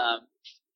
um, 0.00 0.20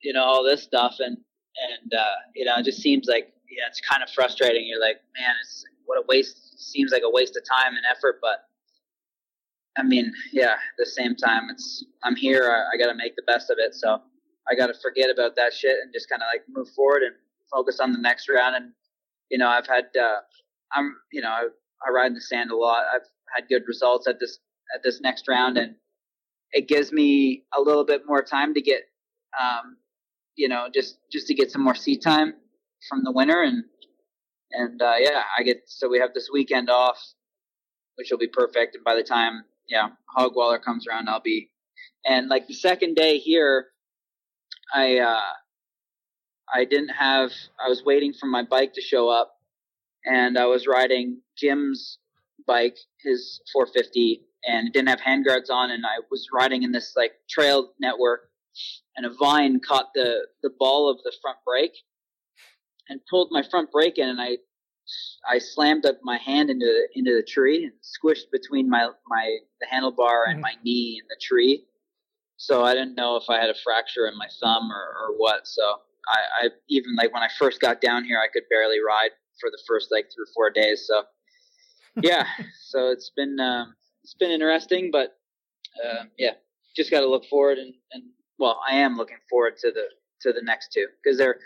you 0.03 0.13
know 0.13 0.25
all 0.25 0.45
this 0.45 0.63
stuff, 0.63 0.97
and 0.99 1.17
and 1.17 1.95
uh, 1.95 2.15
you 2.35 2.45
know, 2.45 2.55
it 2.59 2.65
just 2.65 2.81
seems 2.81 3.07
like 3.09 3.33
yeah, 3.51 3.65
it's 3.69 3.81
kind 3.81 4.03
of 4.03 4.11
frustrating. 4.11 4.67
You're 4.67 4.81
like, 4.81 5.01
man, 5.19 5.35
it's 5.43 5.65
what 5.85 5.99
a 5.99 6.05
waste. 6.09 6.39
Seems 6.59 6.93
like 6.93 7.03
a 7.05 7.11
waste 7.11 7.37
of 7.37 7.43
time 7.45 7.77
and 7.77 7.85
effort, 7.91 8.19
but 8.23 8.47
I 9.77 9.83
mean, 9.83 10.13
yeah, 10.33 10.53
at 10.53 10.77
the 10.79 10.87
same 10.87 11.17
time, 11.17 11.49
it's 11.51 11.85
I'm 12.03 12.17
here. 12.17 12.51
I, 12.51 12.75
I 12.75 12.79
got 12.79 12.91
to 12.91 12.97
make 12.97 13.17
the 13.17 13.23
best 13.27 13.51
of 13.51 13.57
it. 13.59 13.75
So 13.75 14.01
I 14.51 14.55
got 14.55 14.67
to 14.67 14.75
forget 14.83 15.11
about 15.11 15.37
that 15.37 15.53
shit 15.53 15.77
and 15.83 15.93
just 15.93 16.09
kind 16.09 16.23
of 16.23 16.27
like 16.33 16.43
move 16.49 16.69
forward 16.75 17.03
and 17.03 17.15
focus 17.51 17.81
on 17.81 17.93
the 17.93 17.99
next 17.99 18.29
round 18.29 18.57
and 18.57 18.73
you 19.33 19.39
know, 19.39 19.49
I've 19.49 19.67
had, 19.67 19.87
uh, 19.99 20.21
I'm, 20.73 20.95
you 21.11 21.23
know, 21.23 21.31
I, 21.31 21.91
ride 21.91 22.09
in 22.09 22.15
the 22.15 22.21
sand 22.21 22.51
a 22.51 22.57
lot. 22.57 22.85
I've 22.95 23.09
had 23.35 23.49
good 23.49 23.63
results 23.67 24.07
at 24.07 24.21
this, 24.21 24.39
at 24.75 24.83
this 24.85 25.01
next 25.01 25.27
round 25.27 25.57
and 25.57 25.75
it 26.53 26.69
gives 26.69 26.93
me 26.93 27.45
a 27.57 27.61
little 27.61 27.85
bit 27.85 28.03
more 28.07 28.23
time 28.23 28.53
to 28.55 28.61
get, 28.61 28.83
um, 29.41 29.79
you 30.37 30.49
know, 30.49 30.69
just, 30.73 30.99
just 31.11 31.27
to 31.29 31.35
get 31.35 31.51
some 31.51 31.65
more 31.65 31.75
seat 31.75 32.03
time 32.03 32.35
from 32.91 33.05
the 33.05 33.11
winter. 33.11 33.43
And, 33.43 33.65
and, 34.53 34.83
uh, 34.83 34.97
yeah, 34.99 35.23
I 35.37 35.43
get, 35.43 35.63
so 35.67 35.89
we 35.89 35.99
have 35.99 36.13
this 36.13 36.29
weekend 36.31 36.69
off, 36.69 36.99
which 37.97 38.11
will 38.11 38.19
be 38.19 38.29
perfect. 38.29 38.75
And 38.75 38.85
by 38.85 38.95
the 38.95 39.03
time, 39.03 39.45
yeah, 39.67 39.89
Hogwaller 40.15 40.63
comes 40.63 40.87
around, 40.87 41.09
I'll 41.09 41.23
be, 41.23 41.51
and 42.05 42.29
like 42.29 42.49
the 42.49 42.55
second 42.55 42.97
day 42.97 43.17
here, 43.17 43.69
I, 44.75 44.99
uh, 44.99 45.23
I 46.53 46.65
didn't 46.65 46.91
have, 46.91 47.31
I 47.65 47.69
was 47.69 47.83
waiting 47.85 48.13
for 48.13 48.27
my 48.27 48.43
bike 48.43 48.75
to 48.75 48.81
show 48.81 49.09
up 49.09 49.37
and 50.05 50.39
I 50.39 50.47
was 50.47 50.67
riding 50.67 51.21
Jim's 51.37 51.99
bike, 52.47 52.77
his 53.01 53.41
450, 53.53 54.23
and 54.45 54.69
it 54.69 54.73
didn't 54.73 54.89
have 54.89 55.01
handguards 55.01 55.51
on. 55.51 55.71
And 55.71 55.87
I 55.87 56.01
was 56.11 56.29
riding 56.33 56.63
in 56.63 56.73
this 56.73 56.95
like 56.97 57.13
trail 57.31 57.73
network 57.81 58.29
and 58.97 59.07
a 59.07 59.11
vine 59.11 59.61
caught 59.61 59.91
the, 59.95 60.27
the 60.43 60.51
ball 60.59 60.91
of 60.91 60.99
the 61.05 61.13
front 61.23 61.39
brake 61.47 61.77
and 62.89 63.01
pulled 63.09 63.29
my 63.31 63.43
front 63.43 63.71
brake 63.71 63.99
in, 63.99 64.09
and 64.09 64.21
I 64.21 64.39
I 65.31 65.39
slammed 65.39 65.87
up 65.87 66.01
my 66.03 66.19
hand 66.19 66.51
into 66.51 66.67
the, 66.67 66.99
into 66.99 67.15
the 67.15 67.23
tree 67.23 67.65
and 67.65 67.73
squished 67.83 68.31
between 68.33 68.69
my 68.69 68.89
my 69.09 69.39
the 69.61 69.67
handlebar 69.73 70.25
and 70.27 70.35
mm-hmm. 70.35 70.41
my 70.41 70.55
knee 70.65 71.01
and 71.01 71.09
the 71.09 71.21
tree. 71.21 71.65
So 72.37 72.65
I 72.65 72.75
didn't 72.75 72.97
know 72.97 73.17
if 73.17 73.31
I 73.31 73.41
had 73.41 73.51
a 73.51 73.55
fracture 73.55 74.09
in 74.09 74.19
my 74.19 74.27
thumb 74.41 74.71
or, 74.73 74.75
or 74.75 75.17
what. 75.17 75.47
So 75.47 75.77
I, 76.09 76.47
I 76.47 76.49
even 76.69 76.95
like 76.97 77.13
when 77.13 77.23
I 77.23 77.29
first 77.39 77.61
got 77.61 77.81
down 77.81 78.05
here, 78.05 78.19
I 78.19 78.29
could 78.33 78.45
barely 78.51 78.79
ride 78.87 79.11
for 79.41 79.51
the 79.51 79.59
first 79.67 79.89
like 79.91 80.07
three 80.15 80.25
or 80.25 80.33
four 80.35 80.51
days. 80.51 80.85
So 80.87 81.03
yeah, 82.03 82.27
so 82.69 82.91
it's 82.91 83.11
been 83.17 83.39
um, 83.41 83.75
it's 84.03 84.15
been 84.15 84.31
interesting, 84.31 84.91
but 84.91 85.17
uh, 85.85 86.05
yeah, 86.19 86.33
just 86.77 86.91
got 86.91 87.01
to 87.01 87.09
look 87.09 87.25
forward 87.27 87.59
and, 87.59 87.75
and 87.93 88.03
well, 88.39 88.61
I 88.69 88.77
am 88.77 88.97
looking 88.97 89.19
forward 89.31 89.57
to 89.59 89.71
the 89.71 89.85
to 90.23 90.33
the 90.33 90.43
next 90.43 90.73
two 90.73 90.87
because 91.03 91.19
they're 91.19 91.39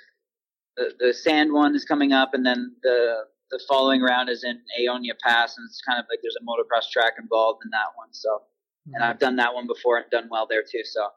the, 0.76 0.92
the 0.98 1.14
sand 1.14 1.52
one 1.52 1.74
is 1.74 1.84
coming 1.84 2.12
up, 2.12 2.34
and 2.34 2.44
then 2.44 2.74
the 2.82 3.24
the 3.50 3.60
following 3.68 4.02
round 4.02 4.28
is 4.28 4.44
in 4.44 4.60
Aonia 4.80 5.12
Pass, 5.22 5.56
and 5.56 5.66
it's 5.66 5.80
kind 5.86 6.00
of 6.00 6.06
like 6.10 6.20
there's 6.22 6.36
a 6.40 6.44
motocross 6.44 6.90
track 6.90 7.14
involved 7.20 7.62
in 7.64 7.70
that 7.70 7.96
one. 7.96 8.08
So, 8.12 8.42
and 8.86 8.94
mm-hmm. 8.94 9.10
I've 9.10 9.18
done 9.18 9.36
that 9.36 9.54
one 9.54 9.66
before 9.66 9.98
and 9.98 10.06
done 10.10 10.28
well 10.30 10.46
there 10.48 10.62
too. 10.62 10.82
So, 10.84 11.08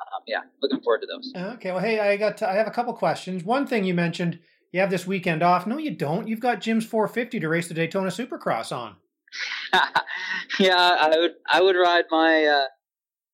um, 0.00 0.22
yeah, 0.26 0.40
looking 0.62 0.80
forward 0.80 1.00
to 1.00 1.06
those. 1.06 1.32
Okay, 1.54 1.72
well, 1.72 1.80
hey, 1.80 2.00
I 2.00 2.16
got 2.16 2.36
to, 2.38 2.48
I 2.48 2.54
have 2.54 2.66
a 2.66 2.70
couple 2.70 2.92
questions. 2.94 3.44
One 3.44 3.66
thing 3.66 3.84
you 3.84 3.94
mentioned, 3.94 4.38
you 4.72 4.80
have 4.80 4.90
this 4.90 5.06
weekend 5.06 5.42
off. 5.42 5.66
No, 5.66 5.78
you 5.78 5.90
don't. 5.90 6.28
You've 6.28 6.40
got 6.40 6.60
Jim's 6.60 6.84
450 6.84 7.40
to 7.40 7.48
race 7.48 7.68
the 7.68 7.74
Daytona 7.74 8.08
Supercross 8.08 8.76
on. 8.76 8.96
yeah, 10.58 10.96
I 11.00 11.16
would 11.18 11.32
I 11.50 11.60
would 11.60 11.76
ride 11.76 12.04
my. 12.10 12.44
Uh, 12.44 12.64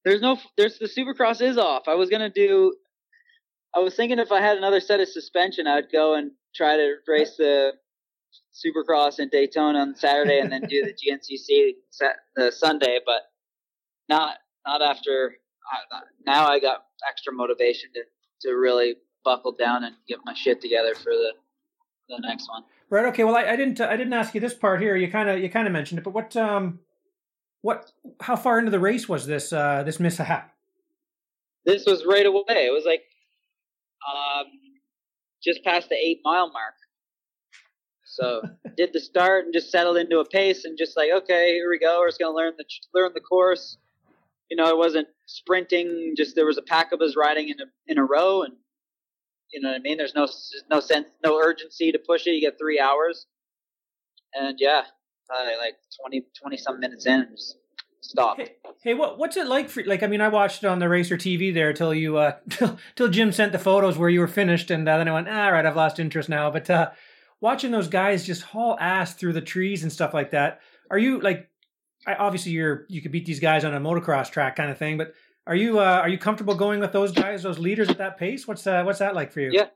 there's 0.05 0.21
no 0.21 0.39
there's 0.57 0.79
the 0.79 0.87
Supercross 0.87 1.41
is 1.41 1.59
off. 1.59 1.85
I 1.87 1.95
was 1.95 2.11
gonna 2.11 2.31
do. 2.31 2.75
I 3.75 3.81
was 3.81 3.95
thinking 3.95 4.19
if 4.19 4.33
I 4.33 4.41
had 4.41 4.57
another 4.57 4.81
set 4.81 5.01
of 5.01 5.09
suspension, 5.09 5.67
I'd 5.67 5.91
go 5.93 6.15
and 6.15 6.33
try 6.55 6.77
to 6.77 6.95
race 7.07 7.37
the 7.37 7.73
Supercross 8.55 9.19
in 9.19 9.29
Daytona 9.29 9.79
on 9.81 9.95
Saturday 9.95 10.39
and 10.41 10.51
then 10.53 10.63
do 10.63 10.83
the 10.85 10.93
GNCC 10.93 11.73
set, 11.91 12.17
the 12.37 12.53
Sunday, 12.53 13.01
but 13.05 13.23
not 14.09 14.37
not 14.67 14.83
after. 14.83 15.37
Uh, 15.71 16.01
now 16.27 16.49
I 16.49 16.61
got 16.61 16.85
extra 17.09 17.33
motivation 17.33 17.91
to 17.95 18.03
to 18.49 18.55
really 18.55 18.97
buckle 19.25 19.53
down 19.53 19.85
and 19.85 19.95
get 20.09 20.19
my 20.25 20.35
shit 20.35 20.61
together 20.61 20.95
for 20.95 21.13
the 21.13 21.33
the 22.09 22.19
next 22.21 22.49
one. 22.49 22.65
Right. 22.91 23.07
Okay. 23.07 23.25
Well, 23.25 23.37
I, 23.37 23.45
I 23.45 23.57
didn't 23.57 23.81
I 23.81 23.97
didn't 23.97 24.13
ask 24.13 24.35
you 24.35 24.41
this 24.41 24.55
part 24.55 24.81
here. 24.81 24.97
You 24.97 25.11
kind 25.11 25.29
of 25.29 25.39
you 25.39 25.49
kind 25.49 25.67
of 25.67 25.73
mentioned 25.73 25.99
it, 25.99 26.05
but 26.05 26.13
what 26.13 26.37
um 26.37 26.81
what 27.63 27.91
how 28.21 28.37
far 28.37 28.59
into 28.59 28.71
the 28.71 28.81
race 28.81 29.09
was 29.09 29.27
this 29.27 29.53
uh 29.53 29.83
this 29.85 29.99
mishap? 29.99 30.55
This 31.65 31.85
was 31.87 32.05
right 32.05 32.27
away. 32.27 32.67
It 32.67 32.73
was 32.73 32.85
like 32.85 33.03
um 34.07 34.47
just 35.43 35.65
past 35.65 35.89
the 35.89 35.97
eight 35.97 36.21
mile 36.25 36.51
mark. 36.51 36.75
So 38.05 38.43
did 38.77 38.93
the 38.93 39.01
start 39.01 39.47
and 39.47 39.55
just 39.55 39.71
settled 39.71 39.97
into 39.97 40.19
a 40.19 40.25
pace 40.29 40.65
and 40.65 40.77
just 40.77 40.97
like 40.97 41.11
okay, 41.11 41.53
here 41.55 41.71
we 41.71 41.79
go. 41.79 42.01
We're 42.01 42.09
just 42.09 42.21
gonna 42.21 42.37
learn 42.37 42.55
the 42.59 42.65
learn 42.95 43.13
the 43.15 43.21
course. 43.21 43.79
You 44.53 44.57
know, 44.57 44.69
it 44.69 44.77
wasn't 44.77 45.09
sprinting. 45.25 46.13
Just 46.15 46.37
there 46.37 46.45
was 46.45 46.59
a 46.59 46.63
pack 46.63 46.93
of 46.93 47.01
us 47.01 47.17
riding 47.17 47.49
in 47.49 47.59
a 47.59 47.65
in 47.87 47.97
a 47.97 48.05
row, 48.05 48.43
and 48.43 48.53
you 49.51 49.63
know 49.63 49.71
what 49.71 49.77
I 49.77 49.79
mean. 49.79 49.97
There's 49.97 50.15
no 50.15 50.29
no 50.71 50.79
sense, 50.79 51.07
no 51.25 51.39
urgency 51.39 51.91
to 51.91 51.99
push 51.99 52.27
it. 52.27 52.33
You 52.33 52.43
get 52.43 52.59
three 52.59 52.79
hours, 52.79 53.25
and 54.35 54.59
yeah, 54.61 54.83
uh, 55.35 55.47
like 55.59 55.77
20, 56.03 56.27
20 56.39 56.57
some 56.59 56.81
minutes 56.81 57.07
in, 57.07 57.29
just 57.35 57.57
stop. 58.03 58.37
Hey, 58.37 58.57
hey, 58.83 58.93
what 58.93 59.19
what's 59.19 59.39
it 59.39 59.47
like 59.47 59.71
for 59.71 59.83
like? 59.85 60.03
I 60.03 60.07
mean, 60.07 60.21
I 60.21 60.29
watched 60.29 60.63
it 60.63 60.67
on 60.67 60.81
the 60.81 60.89
racer 60.91 61.17
TV 61.17 61.55
there 61.55 61.73
till 61.73 61.95
you 61.95 62.19
uh 62.19 62.33
till, 62.51 62.79
till 62.95 63.09
Jim 63.09 63.33
sent 63.33 63.53
the 63.53 63.59
photos 63.59 63.97
where 63.97 64.11
you 64.11 64.21
were 64.21 64.29
finished, 64.29 64.71
and 64.71 64.87
uh, 64.87 64.99
then 64.99 65.09
I 65.09 65.15
went, 65.15 65.31
ah, 65.31 65.47
all 65.47 65.53
right, 65.53 65.65
I've 65.65 65.77
lost 65.77 65.99
interest 65.99 66.29
now. 66.29 66.51
But 66.51 66.69
uh 66.69 66.91
watching 67.41 67.71
those 67.71 67.89
guys 67.89 68.27
just 68.27 68.43
haul 68.43 68.77
ass 68.79 69.15
through 69.15 69.33
the 69.33 69.41
trees 69.41 69.83
and 69.83 69.91
stuff 69.91 70.13
like 70.13 70.33
that, 70.33 70.61
are 70.91 70.99
you 70.99 71.21
like? 71.21 71.49
Obviously, 72.07 72.53
you're 72.53 72.87
you 72.89 73.01
could 73.01 73.13
beat 73.13 73.27
these 73.27 73.41
guys 73.41 73.65
on 73.65 73.75
a 73.75 73.81
motocross 73.81 74.31
track 74.31 74.57
kind 74.57 74.71
of 74.71 74.79
thing, 74.79 74.99
but 74.99 75.15
are 75.47 75.55
you 75.57 75.79
uh, 75.79 76.01
are 76.03 76.09
you 76.09 76.19
comfortable 76.19 76.55
going 76.55 76.81
with 76.81 76.93
those 76.93 77.13
guys, 77.13 77.43
those 77.43 77.59
leaders 77.59 77.89
at 77.89 77.99
that 77.99 78.17
pace? 78.17 78.47
What's 78.47 78.67
uh, 78.67 78.83
what's 78.85 78.99
that 79.01 79.15
like 79.15 79.33
for 79.33 79.41
you? 79.41 79.51
Yeah, 79.53 79.67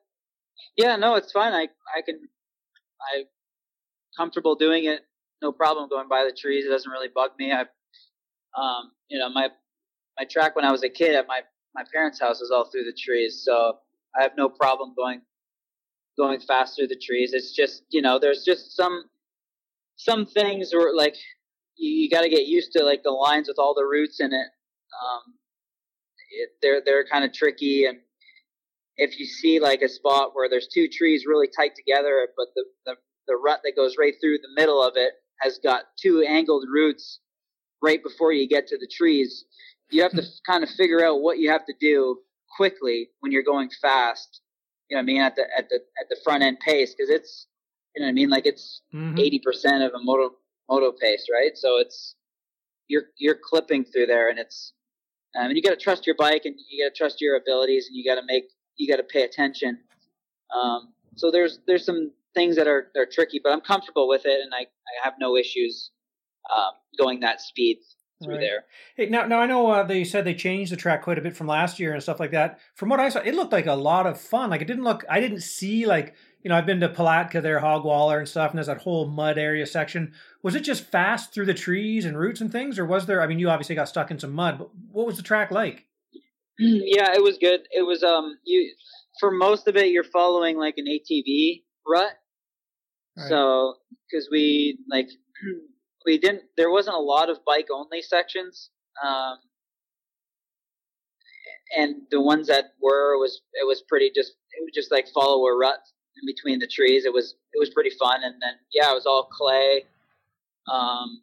yeah, 0.77 0.97
no, 0.97 1.15
it's 1.15 1.33
fine. 1.33 1.53
I 1.53 1.69
I 1.97 2.03
can 2.03 2.21
I 3.01 3.25
comfortable 4.17 4.55
doing 4.55 4.85
it. 4.85 5.01
No 5.43 5.53
problem 5.53 5.89
going 5.89 6.09
by 6.09 6.25
the 6.25 6.37
trees. 6.37 6.65
It 6.65 6.71
doesn't 6.71 6.91
really 6.91 7.09
bug 7.15 7.33
me. 7.39 7.53
I 7.53 7.63
um 8.61 8.93
you 9.09 9.19
know 9.19 9.29
my 9.29 9.49
my 10.19 10.25
track 10.25 10.57
when 10.57 10.65
I 10.65 10.73
was 10.73 10.83
a 10.83 10.89
kid 10.89 11.15
at 11.15 11.27
my 11.27 11.41
my 11.75 11.83
parents' 11.93 12.21
house 12.21 12.41
was 12.41 12.51
all 12.51 12.71
through 12.71 12.85
the 12.85 12.97
trees, 12.99 13.43
so 13.45 13.79
I 14.19 14.23
have 14.23 14.33
no 14.37 14.49
problem 14.49 14.95
going 14.97 15.21
going 16.17 16.41
fast 16.41 16.77
through 16.77 16.89
the 16.89 17.01
trees. 17.01 17.33
It's 17.33 17.53
just 17.53 17.83
you 17.91 18.03
know 18.03 18.19
there's 18.19 18.45
just 18.45 18.77
some 18.77 19.05
some 19.97 20.27
things 20.27 20.73
where 20.73 20.95
like 20.95 21.17
you, 21.77 21.91
you 21.91 22.11
got 22.11 22.23
to 22.23 22.29
get 22.29 22.47
used 22.47 22.73
to 22.73 22.85
like 22.85 23.03
the 23.03 23.11
lines 23.11 23.49
with 23.49 23.59
all 23.59 23.75
the 23.75 23.85
roots 23.85 24.21
in 24.21 24.33
it. 24.33 24.49
Um, 25.03 25.35
it, 26.31 26.51
they're 26.63 26.83
they're 26.85 27.07
kind 27.07 27.25
of 27.25 27.33
tricky 27.33 27.87
and 27.87 27.99
if 28.97 29.19
you 29.19 29.27
see 29.27 29.61
like 29.61 29.83
a 29.83 29.89
spot 29.89 30.31
where 30.35 30.49
there's 30.49 30.69
two 30.69 30.89
trees 30.89 31.27
really 31.27 31.49
tight 31.49 31.73
together 31.75 32.29
but 32.37 32.47
the, 32.55 32.65
the 32.85 32.95
the 33.27 33.37
rut 33.37 33.61
that 33.65 33.77
goes 33.77 33.97
right 33.99 34.15
through 34.21 34.39
the 34.39 34.61
middle 34.61 34.83
of 34.83 34.95
it 34.97 35.15
has 35.41 35.59
got 35.63 35.85
two 36.01 36.23
angled 36.23 36.65
roots 36.73 37.21
right 37.83 38.03
before 38.03 38.33
you 38.33 38.49
get 38.49 38.67
to 38.67 38.79
the 38.79 38.89
trees 38.91 39.45
you 39.91 40.03
have 40.03 40.13
to 40.13 40.23
kind 40.47 40.65
of 40.65 40.71
figure 40.71 41.05
out 41.05 41.21
what 41.21 41.39
you 41.39 41.51
have 41.51 41.65
to 41.67 41.75
do 41.81 42.19
quickly 42.57 43.09
when 43.21 43.33
you're 43.33 43.43
going 43.43 43.69
fast 43.81 44.41
you 44.89 44.97
know 44.97 44.99
what 44.99 45.03
i 45.03 45.07
mean 45.07 45.21
at 45.21 45.37
the 45.37 45.43
at 45.57 45.69
the 45.69 45.77
at 46.01 46.09
the 46.09 46.17
front 46.25 46.43
end 46.43 46.59
pace 46.61 46.95
because 46.95 47.11
it's 47.11 47.47
you 47.95 48.01
know 48.01 48.07
what 48.07 48.11
i 48.11 48.15
mean 48.15 48.31
like 48.31 48.47
it's 48.47 48.83
mm-hmm. 48.95 49.17
80% 49.17 49.87
of 49.87 49.93
a 49.95 50.03
moto 50.03 50.35
moto 50.69 50.93
pace 50.93 51.27
right 51.33 51.57
so 51.57 51.79
it's 51.79 52.15
you're 52.89 53.05
you're 53.19 53.39
clipping 53.43 53.85
through 53.85 54.07
there 54.07 54.29
and 54.31 54.39
it's 54.39 54.73
um, 55.37 55.47
and 55.47 55.57
you 55.57 55.63
got 55.63 55.71
to 55.71 55.77
trust 55.77 56.07
your 56.07 56.17
bike, 56.17 56.43
and 56.45 56.55
you 56.71 56.85
got 56.85 56.95
to 56.95 56.99
trust 56.99 57.21
your 57.21 57.37
abilities, 57.37 57.87
and 57.89 57.97
you 57.97 58.05
got 58.05 58.21
to 58.21 58.27
make 58.27 58.45
you 58.77 58.89
got 58.89 58.97
to 58.97 59.03
pay 59.03 59.23
attention. 59.23 59.79
Um, 60.55 60.93
so 61.17 61.31
there's 61.31 61.61
there's 61.67 61.85
some 61.85 62.13
things 62.35 62.57
that 62.57 62.67
are 62.67 62.91
are 62.97 63.07
tricky, 63.11 63.41
but 63.43 63.53
I'm 63.53 63.61
comfortable 63.61 64.09
with 64.09 64.23
it, 64.25 64.41
and 64.43 64.55
I 64.55 64.61
I 64.61 65.05
have 65.05 65.15
no 65.21 65.37
issues 65.37 65.91
um, 66.55 66.73
going 66.99 67.21
that 67.21 67.41
speed 67.41 67.79
through 68.23 68.35
right. 68.35 68.41
there. 68.41 68.65
Hey, 68.97 69.11
now 69.11 69.27
now 69.27 69.41
I 69.41 69.47
know 69.47 69.71
uh, 69.71 69.83
they 69.83 70.05
said 70.05 70.25
they 70.25 70.35
changed 70.35 70.73
the 70.73 70.77
track 70.77 71.03
quite 71.03 71.19
a 71.19 71.23
bit 71.23 71.37
from 71.37 71.47
last 71.47 71.79
year 71.79 71.93
and 71.93 72.03
stuff 72.03 72.21
like 72.21 72.31
that. 72.33 72.61
From 72.75 72.89
what 72.89 73.01
I 73.01 73.09
saw, 73.09 73.21
it 73.21 73.35
looked 73.35 73.53
like 73.53 73.67
a 73.67 73.75
lot 73.75 74.07
of 74.07 74.21
fun. 74.21 74.51
Like 74.51 74.63
it 74.63 74.67
didn't 74.67 74.85
look. 74.85 75.05
I 75.09 75.21
didn't 75.21 75.41
see 75.41 75.87
like 75.87 76.15
you 76.47 76.51
know, 76.51 76.57
I've 76.57 76.67
been 76.67 76.79
to 76.79 76.89
Palatka 76.89 77.41
there, 77.41 77.61
Hogwaller 77.61 78.19
and 78.19 78.29
stuff, 78.29 78.53
and 78.53 78.59
there's 78.59 78.69
that 78.69 78.83
whole 78.83 79.09
mud 79.09 79.37
area 79.37 79.67
section. 79.67 80.13
Was 80.45 80.55
it 80.55 80.61
just 80.61 80.85
fast 80.85 81.35
through 81.35 81.47
the 81.47 81.55
trees 81.55 82.05
and 82.05 82.17
roots 82.17 82.41
and 82.41 82.53
things, 82.53 82.79
or 82.79 82.87
was 82.87 83.07
there? 83.07 83.21
I 83.21 83.27
mean, 83.27 83.41
you 83.41 83.51
obviously 83.51 83.75
got 83.75 83.89
stuck 83.89 84.13
in 84.13 84.21
some 84.21 84.33
mud, 84.33 84.59
but 84.59 84.71
what 84.93 85.07
was 85.07 85.17
the 85.17 85.25
track 85.25 85.51
like? 85.51 85.87
Yeah, 86.59 87.13
it 87.15 87.23
was 87.23 87.37
good. 87.37 87.69
It 87.71 87.83
was 87.83 88.03
um, 88.03 88.39
you 88.45 88.73
for 89.19 89.31
most 89.31 89.69
of 89.69 89.77
it, 89.77 89.91
you're 89.91 90.05
following 90.05 90.57
like 90.57 90.75
an 90.79 90.87
ATV 90.87 91.65
rut. 91.87 92.13
Right. 93.17 93.29
So, 93.29 93.75
because 94.09 94.29
we 94.31 94.79
like 94.89 95.09
we 96.07 96.19
didn't, 96.19 96.45
there 96.57 96.71
wasn't 96.71 96.97
a 96.97 97.01
lot 97.01 97.29
of 97.29 97.45
bike 97.45 97.67
only 97.73 98.01
sections. 98.01 98.71
Um, 99.05 99.39
and 101.77 101.97
the 102.11 102.21
ones 102.21 102.47
that 102.47 102.75
were 102.81 103.19
was 103.19 103.43
it 103.55 103.67
was 103.67 103.83
pretty 103.89 104.11
just 104.15 104.33
it 104.53 104.63
was 104.63 104.73
just 104.75 104.93
like 104.93 105.09
follow 105.09 105.45
a 105.47 105.57
rut 105.57 105.81
in 106.17 106.27
between 106.27 106.59
the 106.59 106.67
trees. 106.67 107.05
It 107.05 107.13
was 107.13 107.35
it 107.53 107.59
was 107.59 107.71
pretty 107.71 107.91
fun, 107.91 108.23
and 108.23 108.35
then 108.41 108.55
yeah, 108.73 108.91
it 108.91 108.95
was 108.95 109.07
all 109.07 109.25
clay. 109.25 109.85
Um, 110.71 111.23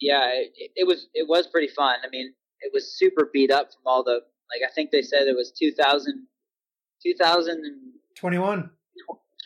yeah, 0.00 0.28
it, 0.32 0.70
it 0.76 0.86
was 0.86 1.08
it 1.14 1.26
was 1.28 1.46
pretty 1.46 1.68
fun. 1.68 1.96
I 2.04 2.08
mean, 2.10 2.32
it 2.60 2.70
was 2.72 2.96
super 2.98 3.30
beat 3.32 3.50
up 3.50 3.72
from 3.72 3.82
all 3.86 4.04
the 4.04 4.20
like. 4.52 4.68
I 4.68 4.72
think 4.74 4.90
they 4.90 5.02
said 5.02 5.22
it 5.22 5.36
was 5.36 5.52
2000, 5.52 6.26
2021 7.02 8.70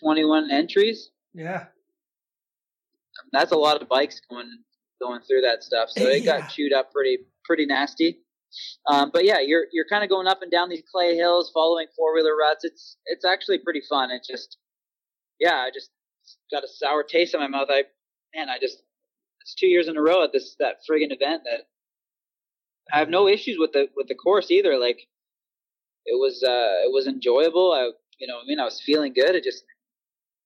21 0.00 0.50
entries. 0.50 1.10
Yeah, 1.34 1.66
that's 3.32 3.52
a 3.52 3.56
lot 3.56 3.80
of 3.80 3.88
bikes 3.88 4.20
going 4.28 4.50
going 5.00 5.20
through 5.22 5.40
that 5.42 5.64
stuff. 5.64 5.90
So 5.90 6.04
it 6.04 6.22
yeah. 6.22 6.40
got 6.40 6.50
chewed 6.50 6.72
up 6.72 6.92
pretty 6.92 7.18
pretty 7.44 7.66
nasty. 7.66 8.20
Um, 8.88 9.10
but 9.12 9.24
yeah, 9.24 9.40
you're 9.40 9.64
you're 9.72 9.86
kind 9.88 10.04
of 10.04 10.10
going 10.10 10.26
up 10.26 10.42
and 10.42 10.50
down 10.50 10.68
these 10.68 10.82
clay 10.92 11.16
hills, 11.16 11.50
following 11.52 11.86
four 11.96 12.14
wheeler 12.14 12.36
ruts. 12.36 12.64
It's 12.64 12.96
it's 13.06 13.24
actually 13.24 13.58
pretty 13.58 13.82
fun. 13.88 14.10
It 14.10 14.22
just 14.28 14.58
yeah, 15.40 15.56
I 15.56 15.70
just 15.72 15.90
got 16.50 16.64
a 16.64 16.68
sour 16.68 17.02
taste 17.02 17.34
in 17.34 17.40
my 17.40 17.48
mouth. 17.48 17.68
I 17.70 17.84
man, 18.34 18.48
I 18.48 18.58
just 18.58 18.82
it's 19.40 19.54
two 19.54 19.66
years 19.66 19.88
in 19.88 19.96
a 19.96 20.02
row 20.02 20.22
at 20.22 20.32
this 20.32 20.54
that 20.58 20.76
friggin' 20.88 21.12
event 21.12 21.42
that 21.44 21.66
I 22.92 22.98
have 22.98 23.08
no 23.08 23.26
issues 23.26 23.56
with 23.58 23.72
the 23.72 23.88
with 23.96 24.08
the 24.08 24.14
course 24.14 24.50
either. 24.50 24.78
Like 24.78 25.00
it 26.04 26.18
was 26.18 26.42
uh 26.46 26.84
it 26.84 26.92
was 26.92 27.06
enjoyable. 27.06 27.72
I 27.72 27.90
you 28.18 28.26
know 28.26 28.38
I 28.38 28.46
mean 28.46 28.60
I 28.60 28.64
was 28.64 28.80
feeling 28.84 29.14
good. 29.14 29.34
It 29.34 29.44
just 29.44 29.64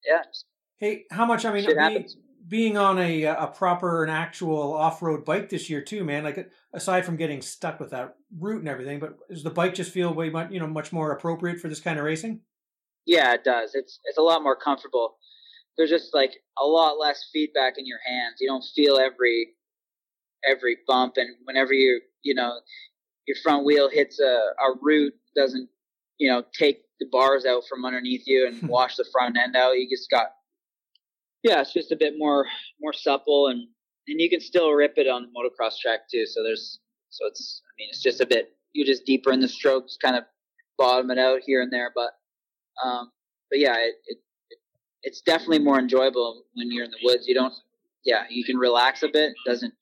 yeah. 0.07 0.23
Just, 0.23 0.45
hey, 0.79 1.05
how 1.11 1.27
much? 1.27 1.45
I 1.45 1.53
mean, 1.53 1.77
happens 1.77 2.17
being 2.49 2.77
on 2.77 2.99
a 2.99 3.27
uh, 3.27 3.45
a 3.45 3.47
proper 3.49 4.03
and 4.03 4.13
actual 4.13 4.75
off 4.75 5.03
road 5.03 5.25
bike 5.25 5.49
this 5.49 5.69
year 5.69 5.81
too, 5.81 6.05
man. 6.05 6.25
Like 6.25 6.51
aside 6.73 7.05
from 7.05 7.17
getting 7.17 7.43
stuck 7.43 7.81
with 7.81 7.91
that 7.91 8.17
route 8.39 8.61
and 8.61 8.69
everything, 8.69 9.01
but 9.01 9.17
does 9.29 9.43
the 9.43 9.51
bike 9.51 9.75
just 9.75 9.93
feel 9.93 10.13
way 10.15 10.31
much 10.31 10.51
you 10.51 10.61
know 10.61 10.67
much 10.67 10.93
more 10.93 11.13
appropriate 11.13 11.61
for 11.61 11.69
this 11.69 11.81
kind 11.81 11.99
of 11.99 12.05
racing? 12.05 12.41
Yeah, 13.07 13.35
it 13.35 13.45
does. 13.45 13.75
It's 13.75 14.01
it's 14.05 14.19
a 14.19 14.23
lot 14.23 14.43
more 14.43 14.57
comfortable. 14.57 15.17
There's 15.77 15.91
just 15.91 16.15
like 16.15 16.33
a 16.59 16.65
lot 16.65 16.99
less 16.99 17.29
feedback 17.33 17.75
in 17.79 17.87
your 17.87 17.99
hands. 18.07 18.37
You 18.41 18.49
don't 18.49 18.65
feel 18.75 18.99
every 18.99 19.55
every 20.49 20.79
bump, 20.87 21.15
and 21.17 21.29
whenever 21.45 21.73
you 21.73 22.01
you 22.23 22.35
know 22.35 22.61
your 23.27 23.37
front 23.43 23.65
wheel 23.65 23.89
hits 23.91 24.21
a, 24.21 24.25
a 24.25 24.75
root, 24.81 25.15
doesn't 25.35 25.69
you 26.19 26.29
know 26.29 26.45
take 26.57 26.83
the 27.01 27.07
bars 27.11 27.45
out 27.45 27.63
from 27.69 27.85
underneath 27.85 28.23
you 28.27 28.47
and 28.47 28.63
wash 28.69 28.97
the 28.97 29.07
front 29.13 29.37
end 29.37 29.57
out. 29.57 29.73
You 29.73 29.89
just 29.89 30.11
got 30.11 30.29
yeah, 31.47 31.61
it's 31.61 31.73
just 31.73 31.93
a 31.93 31.97
bit 31.97 32.15
more 32.19 32.45
more 32.81 32.93
supple 32.93 33.49
and 33.49 33.61
and 34.09 34.21
you 34.21 34.29
can 34.29 34.41
still 34.41 34.71
rip 34.73 34.95
it 34.97 35.09
on 35.09 35.23
the 35.23 35.29
motocross 35.29 35.79
track 35.79 36.01
too. 36.11 36.27
So 36.27 36.43
there's 36.43 36.81
so 37.11 37.27
it's 37.27 37.63
I 37.65 37.73
mean 37.79 37.89
it's 37.91 38.03
just 38.03 38.21
a 38.21 38.27
bit 38.27 38.57
you're 38.73 38.87
just 38.87 39.07
deeper 39.07 39.33
in 39.33 39.41
the 39.41 39.49
strokes, 39.49 39.97
kind 40.03 40.17
of 40.17 40.25
bottom 40.77 41.11
it 41.11 41.19
out 41.19 41.41
here 41.45 41.63
and 41.63 41.73
there, 41.73 41.93
but 41.95 42.11
um, 42.85 43.11
but 43.51 43.59
yeah, 43.61 43.77
it, 43.77 43.95
it, 44.07 44.19
it 44.51 44.59
it's 45.03 45.21
definitely 45.21 45.61
more 45.61 45.79
enjoyable 45.79 46.45
when 46.55 46.71
you're 46.71 46.85
in 46.85 46.91
the 46.91 46.99
woods. 47.05 47.29
You 47.29 47.35
don't 47.35 47.55
yeah 48.05 48.25
you 48.29 48.45
can 48.45 48.57
relax 48.57 49.03
a 49.05 49.09
bit, 49.09 49.33
doesn't 49.47 49.75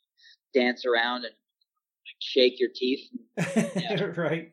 dance 0.52 0.84
around 0.84 1.24
and 1.24 1.34
shake 2.20 2.60
your 2.60 2.70
teeth. 2.74 3.08
Yeah. 3.76 4.04
right. 4.16 4.52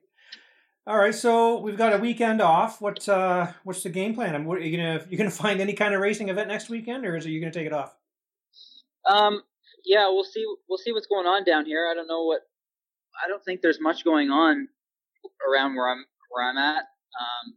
All 0.87 0.97
right, 0.97 1.13
so 1.13 1.59
we've 1.59 1.77
got 1.77 1.93
a 1.93 1.99
weekend 1.99 2.41
off. 2.41 2.81
What's 2.81 3.07
uh 3.07 3.53
what's 3.63 3.83
the 3.83 3.89
game 3.89 4.15
plan? 4.15 4.33
I 4.33 4.39
mean, 4.39 4.47
what, 4.47 4.57
are 4.57 4.61
you 4.61 4.75
gonna 4.75 5.05
you 5.09 5.17
gonna 5.17 5.29
find 5.45 5.61
any 5.61 5.73
kind 5.73 5.93
of 5.93 6.01
racing 6.01 6.29
event 6.29 6.47
next 6.47 6.69
weekend, 6.69 7.05
or 7.05 7.15
is 7.15 7.25
it 7.25 7.29
you 7.29 7.39
gonna 7.39 7.53
take 7.53 7.67
it 7.67 7.73
off? 7.73 7.95
Um, 9.07 9.43
yeah, 9.85 10.07
we'll 10.07 10.23
see. 10.23 10.43
We'll 10.67 10.79
see 10.79 10.91
what's 10.91 11.05
going 11.05 11.27
on 11.27 11.43
down 11.43 11.65
here. 11.65 11.87
I 11.89 11.93
don't 11.93 12.07
know 12.07 12.25
what. 12.25 12.41
I 13.23 13.27
don't 13.27 13.43
think 13.45 13.61
there's 13.61 13.79
much 13.79 14.03
going 14.03 14.31
on 14.31 14.67
around 15.47 15.75
where 15.75 15.87
I'm 15.91 16.03
where 16.31 16.49
I'm 16.49 16.57
at. 16.57 16.83
Um, 17.19 17.55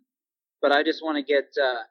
but 0.61 0.73
I 0.73 0.83
just 0.83 1.03
want 1.03 1.17
to 1.17 1.23
get 1.23 1.49
uh, 1.63 1.85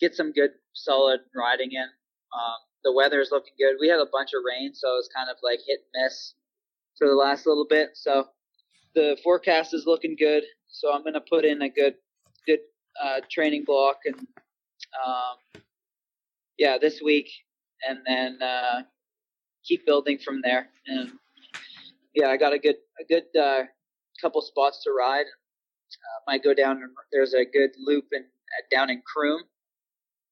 get 0.00 0.14
some 0.14 0.32
good 0.32 0.50
solid 0.74 1.20
riding 1.34 1.72
in. 1.72 1.84
Um, 1.84 2.58
the 2.84 2.92
weather 2.92 3.20
is 3.20 3.30
looking 3.30 3.54
good. 3.58 3.76
We 3.80 3.88
had 3.88 4.00
a 4.00 4.06
bunch 4.12 4.30
of 4.36 4.42
rain, 4.46 4.74
so 4.74 4.98
it's 4.98 5.08
kind 5.16 5.30
of 5.30 5.36
like 5.42 5.60
hit 5.66 5.80
and 5.94 6.04
miss 6.04 6.34
for 6.98 7.08
the 7.08 7.14
last 7.14 7.46
little 7.46 7.66
bit. 7.68 7.90
So 7.94 8.26
the 8.94 9.16
forecast 9.22 9.74
is 9.74 9.84
looking 9.86 10.16
good. 10.18 10.42
So 10.68 10.92
I'm 10.92 11.02
going 11.02 11.14
to 11.14 11.22
put 11.28 11.44
in 11.44 11.62
a 11.62 11.68
good 11.68 11.94
good 12.46 12.60
uh, 13.02 13.20
training 13.30 13.64
block 13.64 13.98
and 14.04 14.16
um, 15.06 15.62
yeah, 16.58 16.78
this 16.80 17.00
week, 17.04 17.28
and 17.88 17.98
then 18.06 18.38
uh, 18.42 18.82
keep 19.64 19.86
building 19.86 20.18
from 20.24 20.40
there. 20.42 20.68
And 20.86 21.12
yeah, 22.14 22.28
I 22.28 22.36
got 22.36 22.52
a 22.52 22.58
good 22.58 22.76
a 23.00 23.04
good 23.04 23.24
uh, 23.40 23.64
couple 24.20 24.40
spots 24.42 24.82
to 24.84 24.90
ride. 24.90 25.26
Uh, 25.26 26.20
might 26.26 26.42
go 26.42 26.54
down. 26.54 26.80
There's 27.12 27.34
a 27.34 27.44
good 27.44 27.70
loop 27.78 28.06
in 28.12 28.24
down 28.70 28.90
in 28.90 29.02
Croom. 29.06 29.42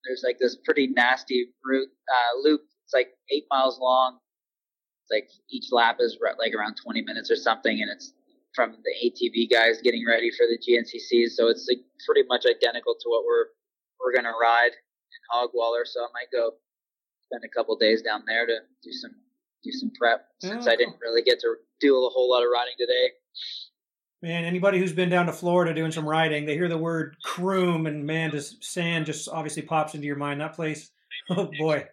There's 0.04 0.22
like 0.24 0.38
this 0.38 0.56
pretty 0.64 0.88
nasty 0.88 1.48
route 1.64 1.88
uh, 1.88 2.38
loop. 2.42 2.62
It's 2.84 2.94
like 2.94 3.08
eight 3.30 3.44
miles 3.50 3.78
long. 3.78 4.18
It's 5.04 5.12
like 5.12 5.30
each 5.50 5.66
lap 5.72 5.96
is 6.00 6.18
like 6.38 6.54
around 6.54 6.76
20 6.82 7.02
minutes 7.02 7.30
or 7.30 7.36
something, 7.36 7.80
and 7.80 7.90
it's 7.90 8.14
from 8.54 8.76
the 8.82 8.92
ATV 9.08 9.50
guys 9.50 9.80
getting 9.82 10.04
ready 10.06 10.30
for 10.30 10.46
the 10.46 10.58
GNCCs. 10.58 11.32
So 11.32 11.48
it's 11.48 11.68
like 11.68 11.84
pretty 12.06 12.26
much 12.28 12.44
identical 12.46 12.94
to 12.94 13.08
what 13.08 13.24
we're 13.24 13.46
we're 14.00 14.14
gonna 14.14 14.32
ride 14.40 14.72
in 14.72 15.20
Hogwaller. 15.32 15.84
So 15.84 16.00
I 16.00 16.08
might 16.12 16.30
go 16.32 16.52
spend 17.24 17.44
a 17.44 17.48
couple 17.48 17.76
days 17.76 18.02
down 18.02 18.22
there 18.26 18.46
to 18.46 18.58
do 18.82 18.92
some 18.92 19.12
do 19.62 19.70
some 19.72 19.90
prep 19.98 20.26
since 20.40 20.66
I 20.66 20.74
didn't 20.74 20.96
really 21.02 21.22
get 21.22 21.38
to 21.40 21.54
do 21.80 21.94
a 21.94 22.08
whole 22.08 22.30
lot 22.30 22.42
of 22.42 22.48
riding 22.50 22.74
today. 22.78 23.10
Man, 24.22 24.44
anybody 24.44 24.78
who's 24.78 24.92
been 24.92 25.08
down 25.08 25.26
to 25.26 25.32
Florida 25.32 25.74
doing 25.74 25.92
some 25.92 26.08
riding, 26.08 26.44
they 26.44 26.54
hear 26.54 26.68
the 26.68 26.78
word 26.78 27.16
croom 27.22 27.86
and 27.86 28.06
man, 28.06 28.30
just 28.30 28.62
sand 28.64 29.06
just 29.06 29.28
obviously 29.28 29.62
pops 29.62 29.94
into 29.94 30.06
your 30.06 30.16
mind. 30.16 30.40
That 30.40 30.54
place, 30.54 30.90
oh 31.30 31.50
boy. 31.58 31.86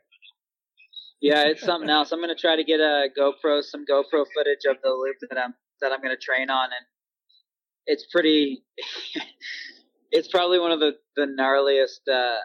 Yeah, 1.22 1.44
it's 1.48 1.62
something 1.62 1.90
else. 1.90 2.12
I'm 2.12 2.22
gonna 2.22 2.36
try 2.36 2.56
to 2.56 2.64
get 2.64 2.80
a 2.80 3.08
GoPro, 3.18 3.64
some 3.64 3.86
GoPro 3.86 4.26
footage 4.34 4.66
of 4.70 4.78
the 4.84 4.90
loop 4.90 5.18
that 5.30 5.38
I'm 5.38 5.56
that 5.82 5.92
I'm 5.92 6.02
gonna 6.02 6.18
train 6.18 6.50
on, 6.50 6.66
and 6.66 6.86
it's 7.86 8.06
pretty. 8.12 8.64
it's 10.12 10.28
probably 10.28 10.60
one 10.60 10.72
of 10.72 10.80
the 10.80 10.94
the 11.16 11.26
gnarliest 11.26 12.12
uh, 12.12 12.38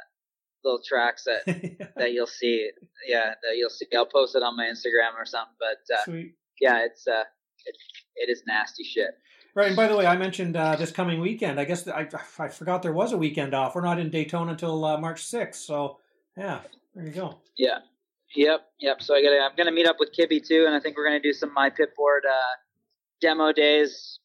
little 0.65 0.81
tracks 0.87 1.25
that 1.25 1.93
that 1.97 2.13
you'll 2.13 2.27
see. 2.27 2.71
Yeah, 3.07 3.35
that 3.43 3.57
you'll 3.57 3.71
see. 3.71 3.87
I'll 3.97 4.07
post 4.07 4.37
it 4.37 4.43
on 4.43 4.57
my 4.57 4.65
Instagram 4.65 5.15
or 5.19 5.27
something. 5.27 5.55
But 5.59 5.95
uh, 5.95 6.05
Sweet. 6.05 6.35
yeah, 6.61 6.85
it's 6.85 7.07
uh, 7.07 7.25
it, 7.67 7.77
it 8.17 8.31
is 8.31 8.43
nasty 8.47 8.85
shit. 8.85 9.11
Right, 9.55 9.69
and 9.69 9.77
by 9.77 9.87
the 9.87 9.97
way, 9.97 10.07
I 10.07 10.17
mentioned 10.17 10.57
uh, 10.57 10.77
this 10.77 10.91
coming 10.91 11.21
weekend. 11.21 11.61
I 11.61 11.65
guess 11.65 11.87
I 11.87 12.09
I 12.39 12.49
forgot 12.49 12.83
there 12.83 12.93
was 12.93 13.13
a 13.13 13.19
weekend 13.19 13.55
off. 13.55 13.75
We're 13.75 13.83
not 13.83 13.99
in 13.99 14.11
Daytona 14.11 14.53
until 14.53 14.85
uh, 14.85 14.99
March 14.99 15.25
sixth, 15.25 15.63
so 15.63 15.99
yeah, 16.37 16.61
there 16.95 17.05
you 17.05 17.13
go. 17.13 17.39
Yeah, 17.59 17.79
yep, 18.35 18.61
yep. 18.81 19.03
So 19.03 19.15
I 19.15 19.23
got 19.23 19.33
I'm 19.33 19.57
gonna 19.57 19.73
meet 19.73 19.87
up 19.87 19.97
with 19.99 20.11
Kibby 20.19 20.47
too, 20.47 20.65
and 20.67 20.75
I 20.75 20.81
think 20.81 20.97
we're 20.97 21.05
gonna 21.05 21.21
do 21.21 21.35
some 21.35 21.53
my 21.53 21.69
pit 21.69 21.91
board 21.97 22.25
uh, 22.27 22.55
demo 23.23 23.53
days, 23.53 24.19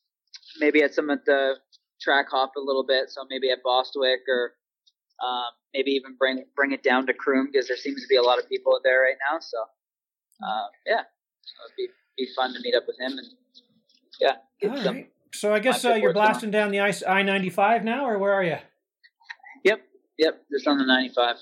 maybe 0.59 0.81
at 0.81 0.93
some 0.93 1.09
at 1.09 1.23
the 1.25 1.55
track 2.01 2.25
hop 2.29 2.53
a 2.57 2.59
little 2.59 2.85
bit. 2.85 3.09
So 3.09 3.21
maybe 3.29 3.49
at 3.51 3.63
Bostwick 3.63 4.21
or 4.27 4.53
um, 5.25 5.51
maybe 5.73 5.91
even 5.91 6.15
bring 6.17 6.43
bring 6.55 6.71
it 6.71 6.83
down 6.83 7.07
to 7.07 7.13
Croom 7.13 7.49
because 7.51 7.67
there 7.67 7.77
seems 7.77 8.01
to 8.01 8.07
be 8.07 8.17
a 8.17 8.21
lot 8.21 8.39
of 8.39 8.49
people 8.49 8.79
there 8.83 9.01
right 9.01 9.17
now. 9.31 9.39
So 9.39 9.57
uh, 10.43 10.67
yeah, 10.85 11.03
so 11.41 11.53
it'd 11.65 11.77
be 11.77 11.87
be 12.17 12.27
fun 12.35 12.53
to 12.53 12.59
meet 12.61 12.75
up 12.75 12.83
with 12.87 12.99
him 12.99 13.17
and 13.17 13.27
yeah. 14.19 14.69
All 14.69 14.83
some, 14.83 14.95
right. 14.95 15.11
So 15.33 15.53
I 15.53 15.59
guess 15.59 15.85
uh, 15.85 15.93
you're 15.93 16.13
blasting 16.13 16.51
down 16.51 16.71
the 16.71 16.79
ice 16.79 17.03
I 17.07 17.21
ninety 17.21 17.49
five 17.49 17.83
now, 17.83 18.07
or 18.07 18.17
where 18.17 18.33
are 18.33 18.43
you? 18.43 18.57
Yep, 19.63 19.81
yep, 20.17 20.43
just 20.51 20.67
on 20.67 20.77
the 20.77 20.85
ninety 20.85 21.13
five. 21.13 21.37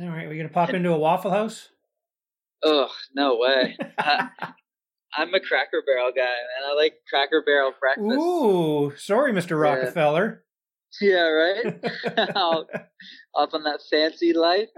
All 0.00 0.08
right, 0.08 0.28
we 0.28 0.36
gonna 0.36 0.48
pop 0.48 0.70
into 0.70 0.92
a 0.92 0.98
Waffle 0.98 1.30
House? 1.30 1.68
Oh 2.64 2.88
no 3.14 3.36
way! 3.38 3.76
uh, 3.98 4.26
I'm 5.14 5.34
a 5.34 5.40
Cracker 5.40 5.82
Barrel 5.86 6.12
guy, 6.14 6.22
man. 6.22 6.70
I 6.70 6.74
like 6.74 6.94
Cracker 7.08 7.42
Barrel 7.44 7.72
breakfast. 7.78 8.18
Ooh, 8.18 8.92
sorry, 8.96 9.32
Mister 9.32 9.56
Rockefeller. 9.56 10.44
Yeah, 11.00 11.28
right. 11.28 11.84
Up 13.34 13.54
on 13.54 13.62
that 13.64 13.80
fancy 13.90 14.32
life. 14.32 14.68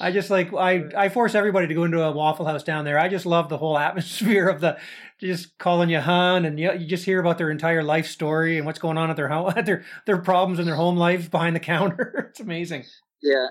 I 0.00 0.10
just 0.10 0.30
like 0.30 0.52
I 0.52 0.84
I 0.96 1.08
force 1.08 1.34
everybody 1.34 1.66
to 1.66 1.74
go 1.74 1.84
into 1.84 2.02
a 2.02 2.12
Waffle 2.12 2.46
House 2.46 2.62
down 2.62 2.84
there. 2.84 2.98
I 2.98 3.08
just 3.08 3.26
love 3.26 3.48
the 3.48 3.58
whole 3.58 3.78
atmosphere 3.88 4.48
of 4.48 4.60
the 4.60 4.78
just 5.20 5.56
calling 5.58 5.88
you 5.88 6.00
hun, 6.00 6.44
and 6.44 6.58
you, 6.58 6.72
you 6.72 6.86
just 6.86 7.04
hear 7.04 7.20
about 7.20 7.38
their 7.38 7.50
entire 7.50 7.82
life 7.82 8.06
story 8.06 8.56
and 8.56 8.66
what's 8.66 8.78
going 8.78 8.98
on 8.98 9.10
at 9.10 9.16
their 9.16 9.28
home, 9.28 9.52
their 9.64 9.84
their 10.06 10.18
problems 10.18 10.58
in 10.58 10.66
their 10.66 10.74
home 10.76 10.96
life 10.96 11.30
behind 11.30 11.56
the 11.56 11.60
counter. 11.60 12.26
it's 12.30 12.40
amazing. 12.40 12.84
Yeah. 13.22 13.46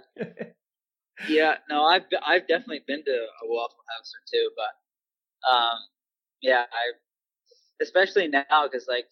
yeah. 1.28 1.56
No, 1.70 1.84
I've 1.84 2.04
I've 2.26 2.48
definitely 2.48 2.82
been 2.88 3.04
to 3.04 3.12
a 3.12 3.48
Waffle 3.48 3.84
House 3.98 4.12
or 4.14 4.24
two, 4.32 4.50
but 4.56 4.81
um, 5.50 5.78
yeah, 6.42 6.66
I 6.72 7.82
especially 7.82 8.28
now 8.28 8.44
because 8.64 8.88
like 8.88 9.08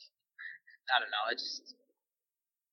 I 0.95 0.99
don't 0.99 1.09
know, 1.09 1.31
it's 1.31 1.43
just 1.43 1.75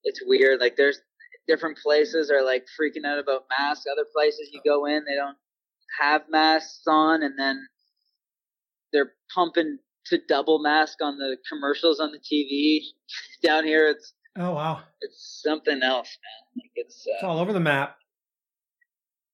it's 0.05 0.23
weird. 0.25 0.61
Like 0.61 0.77
there's 0.77 1.01
different 1.47 1.79
places 1.79 2.31
are 2.31 2.45
like 2.45 2.67
freaking 2.79 3.07
out 3.07 3.19
about 3.19 3.45
masks. 3.59 3.87
Other 3.91 4.07
places 4.15 4.51
you 4.53 4.61
go 4.65 4.87
in, 4.87 5.05
they 5.05 5.15
don't 5.15 5.37
have 6.01 6.23
masks 6.31 6.83
on, 6.87 7.23
and 7.23 7.39
then 7.39 7.67
they're 8.93 9.13
pumping 9.35 9.79
to 10.07 10.19
double 10.29 10.61
mask 10.61 10.99
on 11.03 11.19
the 11.19 11.37
commercials 11.49 12.01
on 12.01 12.13
the 12.13 12.19
TV. 12.19 12.81
Down 13.43 13.65
here, 13.65 13.89
it's 13.89 14.13
oh 14.37 14.53
wow, 14.53 14.81
it's 15.01 15.41
something 15.43 15.83
else, 15.83 16.17
man. 16.23 16.63
Like 16.65 16.73
it's, 16.75 17.07
uh, 17.07 17.15
it's 17.15 17.25
all 17.25 17.39
over 17.39 17.53
the 17.53 17.61
map. 17.61 17.97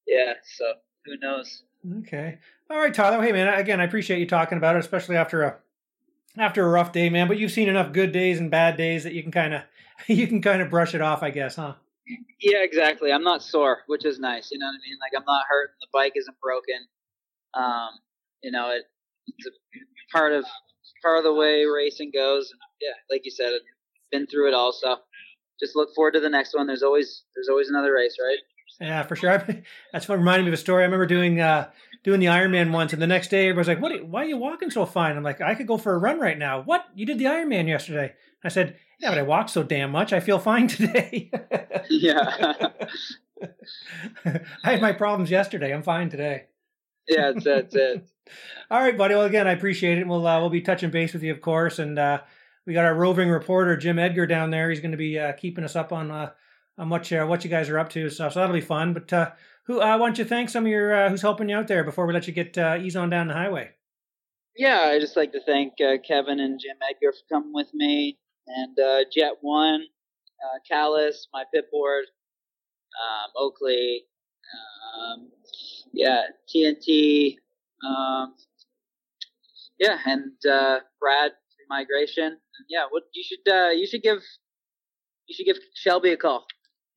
Yeah, 0.06 0.34
so 0.56 0.72
who 1.06 1.16
knows? 1.18 1.62
Okay, 2.00 2.38
all 2.72 2.78
right, 2.78 2.94
Tyler. 2.94 3.22
Hey, 3.22 3.32
man. 3.32 3.48
Again, 3.48 3.80
I 3.80 3.84
appreciate 3.84 4.18
you 4.18 4.26
talking 4.26 4.56
about 4.56 4.76
it, 4.76 4.78
especially 4.78 5.16
after 5.16 5.42
a 5.42 5.56
after 6.38 6.64
a 6.66 6.70
rough 6.70 6.92
day, 6.92 7.10
man. 7.10 7.28
But 7.28 7.38
you've 7.38 7.52
seen 7.52 7.68
enough 7.68 7.92
good 7.92 8.12
days 8.12 8.40
and 8.40 8.50
bad 8.50 8.78
days 8.78 9.04
that 9.04 9.12
you 9.12 9.22
can 9.22 9.30
kind 9.30 9.52
of 9.52 9.62
you 10.06 10.26
can 10.26 10.40
kind 10.40 10.62
of 10.62 10.70
brush 10.70 10.94
it 10.94 11.02
off, 11.02 11.22
I 11.22 11.30
guess, 11.30 11.56
huh? 11.56 11.74
Yeah, 12.40 12.62
exactly. 12.64 13.12
I'm 13.12 13.22
not 13.22 13.42
sore, 13.42 13.78
which 13.86 14.04
is 14.04 14.18
nice. 14.18 14.50
You 14.50 14.58
know 14.58 14.66
what 14.66 14.72
I 14.72 14.88
mean? 14.88 14.98
Like 15.00 15.12
I'm 15.16 15.26
not 15.26 15.44
hurt. 15.48 15.70
The 15.80 15.86
bike 15.92 16.14
isn't 16.16 16.40
broken. 16.40 16.86
Um, 17.54 17.90
you 18.42 18.50
know, 18.50 18.70
it, 18.70 18.84
it's 19.28 19.46
a 19.46 20.16
part 20.16 20.32
of 20.32 20.44
part 21.02 21.18
of 21.18 21.24
the 21.24 21.34
way 21.34 21.64
racing 21.64 22.10
goes. 22.14 22.50
And 22.50 22.60
yeah, 22.80 23.14
like 23.14 23.24
you 23.24 23.30
said, 23.30 23.52
I've 23.52 23.60
been 24.10 24.26
through 24.26 24.48
it 24.48 24.54
all. 24.54 24.72
So 24.72 24.96
just 25.60 25.76
look 25.76 25.94
forward 25.94 26.12
to 26.12 26.20
the 26.20 26.30
next 26.30 26.54
one. 26.54 26.66
There's 26.66 26.82
always 26.82 27.24
there's 27.34 27.48
always 27.48 27.68
another 27.68 27.92
race, 27.92 28.16
right? 28.20 28.38
Yeah, 28.80 29.02
for 29.04 29.16
sure. 29.16 29.44
That's 29.92 30.08
what 30.08 30.18
reminded 30.18 30.44
me 30.44 30.48
of 30.48 30.54
a 30.54 30.58
story. 30.58 30.82
I 30.82 30.86
remember 30.86 31.06
doing 31.06 31.40
uh, 31.40 31.70
doing 32.04 32.20
the 32.20 32.26
Ironman 32.26 32.72
once, 32.72 32.92
and 32.92 33.00
the 33.00 33.06
next 33.06 33.28
day 33.28 33.48
everybody 33.48 33.58
was 33.58 33.68
like, 33.68 33.80
"What? 33.80 34.08
Why 34.08 34.22
are 34.22 34.28
you 34.28 34.36
walking 34.36 34.70
so 34.70 34.86
fine?" 34.86 35.16
I'm 35.16 35.22
like, 35.22 35.40
"I 35.40 35.54
could 35.54 35.66
go 35.66 35.76
for 35.76 35.94
a 35.94 35.98
run 35.98 36.18
right 36.18 36.38
now." 36.38 36.62
What? 36.62 36.84
You 36.94 37.06
did 37.06 37.18
the 37.18 37.26
Ironman 37.26 37.68
yesterday? 37.68 38.14
I 38.42 38.48
said, 38.48 38.76
"Yeah, 38.98 39.10
but 39.10 39.18
I 39.18 39.22
walked 39.22 39.50
so 39.50 39.62
damn 39.62 39.90
much. 39.92 40.12
I 40.12 40.20
feel 40.20 40.38
fine 40.38 40.66
today." 40.68 41.30
yeah. 41.90 42.68
I 44.64 44.70
had 44.72 44.80
my 44.80 44.92
problems 44.92 45.30
yesterday. 45.30 45.72
I'm 45.72 45.82
fine 45.82 46.08
today. 46.08 46.44
yeah, 47.08 47.32
that's, 47.32 47.44
that's 47.44 47.74
it. 47.74 48.08
All 48.70 48.80
right, 48.80 48.96
buddy. 48.96 49.14
Well, 49.14 49.24
again, 49.24 49.48
I 49.48 49.52
appreciate 49.52 49.98
it. 49.98 50.06
We'll 50.06 50.26
uh, 50.26 50.40
we'll 50.40 50.50
be 50.50 50.60
touching 50.60 50.90
base 50.90 51.12
with 51.12 51.22
you, 51.22 51.32
of 51.32 51.40
course, 51.40 51.78
and 51.78 51.98
uh, 51.98 52.20
we 52.66 52.72
got 52.72 52.84
our 52.84 52.94
roving 52.94 53.28
reporter 53.28 53.76
Jim 53.76 53.98
Edgar 53.98 54.26
down 54.26 54.50
there. 54.50 54.70
He's 54.70 54.80
going 54.80 54.92
to 54.92 54.96
be 54.96 55.18
uh, 55.18 55.32
keeping 55.32 55.64
us 55.64 55.76
up 55.76 55.92
on 55.92 56.10
uh, 56.10 56.30
on 56.78 56.88
what 56.88 57.10
you, 57.10 57.26
what 57.26 57.44
you 57.44 57.50
guys 57.50 57.68
are 57.68 57.78
up 57.78 57.90
to. 57.90 58.08
So, 58.08 58.28
so 58.28 58.40
that'll 58.40 58.54
be 58.54 58.60
fun. 58.60 58.92
But 58.92 59.12
uh, 59.12 59.30
who 59.66 59.80
uh, 59.80 59.98
why 59.98 60.06
don't 60.06 60.18
you 60.18 60.24
thank 60.24 60.48
some 60.48 60.64
of 60.64 60.70
your 60.70 60.94
uh, 60.94 61.08
who's 61.08 61.22
helping 61.22 61.48
you 61.48 61.56
out 61.56 61.68
there 61.68 61.84
before 61.84 62.06
we 62.06 62.12
let 62.12 62.26
you 62.26 62.32
get 62.32 62.56
uh, 62.58 62.78
ease 62.80 62.96
on 62.96 63.10
down 63.10 63.28
the 63.28 63.34
highway? 63.34 63.70
Yeah, 64.56 64.80
I 64.80 64.98
just 64.98 65.16
like 65.16 65.32
to 65.32 65.40
thank 65.46 65.74
uh, 65.80 65.96
Kevin 66.06 66.40
and 66.40 66.60
Jim 66.60 66.76
Edgar 66.88 67.12
for 67.12 67.34
coming 67.34 67.54
with 67.54 67.72
me, 67.72 68.18
and 68.46 68.78
uh, 68.78 68.98
Jet 69.14 69.34
One, 69.40 69.82
uh, 70.44 70.76
my 71.32 71.44
pit 71.54 71.66
board, 71.70 72.04
um, 73.02 73.30
Oakley, 73.36 74.02
um, 74.94 75.30
yeah, 75.92 76.22
TNT, 76.54 77.36
um, 77.86 78.34
yeah, 79.78 79.98
and 80.04 80.32
uh, 80.50 80.80
Brad 81.00 81.32
Migration. 81.70 82.38
Yeah, 82.68 82.86
what 82.90 83.04
you 83.14 83.24
should 83.24 83.52
uh, 83.52 83.70
you 83.70 83.86
should 83.86 84.02
give 84.02 84.18
you 85.26 85.34
should 85.34 85.46
give 85.46 85.62
Shelby 85.74 86.10
a 86.10 86.16
call. 86.16 86.46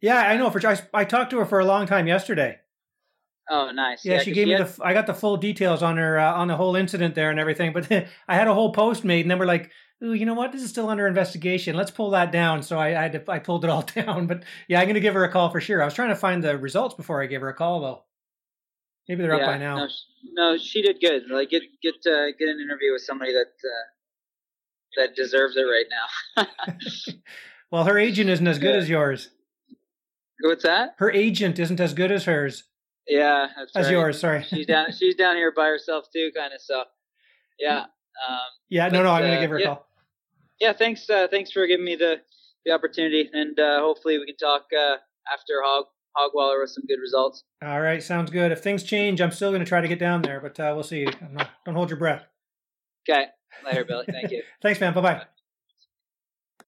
Yeah, 0.05 0.17
I 0.19 0.37
know. 0.37 0.49
For 0.51 0.65
I, 0.67 0.77
I 0.93 1.03
talked 1.05 1.31
to 1.31 1.39
her 1.39 1.45
for 1.45 1.59
a 1.59 1.65
long 1.65 1.87
time 1.87 2.05
yesterday. 2.07 2.59
Oh, 3.49 3.71
nice. 3.71 4.05
Yeah, 4.05 4.13
Yeah, 4.15 4.19
she 4.21 4.31
gave 4.31 4.47
me 4.47 4.53
had- 4.53 4.67
the. 4.67 4.85
I 4.85 4.93
got 4.93 5.07
the 5.07 5.13
full 5.13 5.37
details 5.37 5.81
on 5.81 5.97
her 5.97 6.19
uh, 6.19 6.33
on 6.33 6.47
the 6.47 6.55
whole 6.55 6.75
incident 6.75 7.15
there 7.15 7.31
and 7.31 7.39
everything. 7.39 7.73
But 7.73 7.91
I 8.27 8.35
had 8.35 8.47
a 8.47 8.53
whole 8.53 8.71
post 8.71 9.03
made, 9.03 9.21
and 9.21 9.31
then 9.31 9.39
we're 9.39 9.45
like, 9.47 9.71
"Ooh, 10.03 10.13
you 10.13 10.25
know 10.27 10.33
what? 10.35 10.51
This 10.51 10.61
is 10.61 10.69
still 10.69 10.89
under 10.89 11.07
investigation. 11.07 11.75
Let's 11.75 11.91
pull 11.91 12.11
that 12.11 12.31
down." 12.31 12.61
So 12.63 12.77
I 12.77 12.89
I, 12.89 13.01
had 13.03 13.13
to, 13.13 13.31
I 13.31 13.39
pulled 13.39 13.63
it 13.65 13.69
all 13.71 13.81
down. 13.95 14.27
But 14.27 14.43
yeah, 14.67 14.79
I'm 14.79 14.87
gonna 14.87 14.99
give 14.99 15.15
her 15.15 15.23
a 15.23 15.31
call 15.31 15.49
for 15.49 15.59
sure. 15.61 15.81
I 15.81 15.85
was 15.85 15.93
trying 15.95 16.09
to 16.09 16.15
find 16.15 16.43
the 16.43 16.57
results 16.57 16.93
before 16.95 17.21
I 17.21 17.25
gave 17.25 17.41
her 17.41 17.49
a 17.49 17.53
call, 17.55 17.81
though. 17.81 18.03
Maybe 19.07 19.21
they're 19.23 19.33
up 19.35 19.41
by 19.41 19.57
now. 19.57 19.77
No, 19.77 19.87
sh- 19.87 20.05
no, 20.33 20.57
she 20.57 20.81
did 20.81 20.99
good. 21.01 21.23
Like 21.29 21.49
get 21.49 21.63
get 21.81 21.95
uh, 22.05 22.27
get 22.37 22.47
an 22.49 22.59
interview 22.59 22.91
with 22.93 23.01
somebody 23.03 23.33
that 23.33 23.51
uh, 23.63 23.85
that 25.05 25.15
deserves 25.15 25.55
it 25.57 25.61
right 25.63 25.85
now. 26.37 26.47
Well, 27.71 27.83
her 27.85 27.97
agent 27.97 28.29
isn't 28.29 28.47
as 28.47 28.59
good 28.59 28.75
Yeah. 28.75 28.81
as 28.81 28.89
yours. 28.89 29.29
What's 30.47 30.63
that? 30.63 30.95
Her 30.97 31.11
agent 31.11 31.59
isn't 31.59 31.79
as 31.79 31.93
good 31.93 32.11
as 32.11 32.25
hers. 32.25 32.63
Yeah, 33.07 33.47
that's 33.55 33.75
As 33.75 33.85
right. 33.85 33.91
yours, 33.91 34.19
sorry. 34.19 34.43
She's 34.43 34.65
down. 34.65 34.87
She's 34.97 35.15
down 35.15 35.35
here 35.35 35.51
by 35.55 35.67
herself 35.67 36.05
too, 36.11 36.31
kind 36.35 36.53
of. 36.53 36.59
So, 36.61 36.83
yeah, 37.59 37.81
um, 38.27 38.39
Yeah, 38.69 38.87
no, 38.87 39.03
no, 39.03 39.11
I'm 39.11 39.21
But, 39.21 39.27
gonna 39.27 39.37
uh, 39.37 39.41
give 39.41 39.49
her 39.51 39.57
a 39.57 39.59
yeah. 39.59 39.65
call. 39.67 39.87
yeah. 40.59 40.73
Thanks, 40.73 41.07
uh, 41.09 41.27
thanks 41.29 41.51
for 41.51 41.67
giving 41.67 41.85
me 41.85 41.95
the 41.95 42.21
the 42.65 42.71
opportunity, 42.71 43.29
and 43.31 43.59
uh, 43.59 43.79
hopefully 43.79 44.17
we 44.17 44.25
can 44.25 44.37
talk 44.37 44.65
uh, 44.75 44.95
after 45.31 45.61
Hog 45.63 45.85
Hogwaller 46.17 46.59
with 46.61 46.71
some 46.71 46.83
good 46.87 46.99
results. 46.99 47.43
All 47.63 47.79
right, 47.81 48.01
sounds 48.01 48.31
good. 48.31 48.51
If 48.51 48.61
things 48.63 48.81
change, 48.83 49.21
I'm 49.21 49.29
still 49.31 49.51
gonna 49.51 49.65
try 49.65 49.81
to 49.81 49.87
get 49.87 49.99
down 49.99 50.23
there, 50.23 50.39
but 50.39 50.59
uh, 50.59 50.71
we'll 50.73 50.83
see. 50.83 51.05
Not- 51.31 51.49
Don't 51.65 51.75
hold 51.75 51.91
your 51.91 51.99
breath. 51.99 52.25
Okay, 53.07 53.25
later, 53.63 53.85
Billy. 53.85 54.05
Thank 54.11 54.31
you. 54.31 54.41
Thanks, 54.63 54.79
man. 54.79 54.93
Bye 54.95 55.01
bye. 55.01 55.25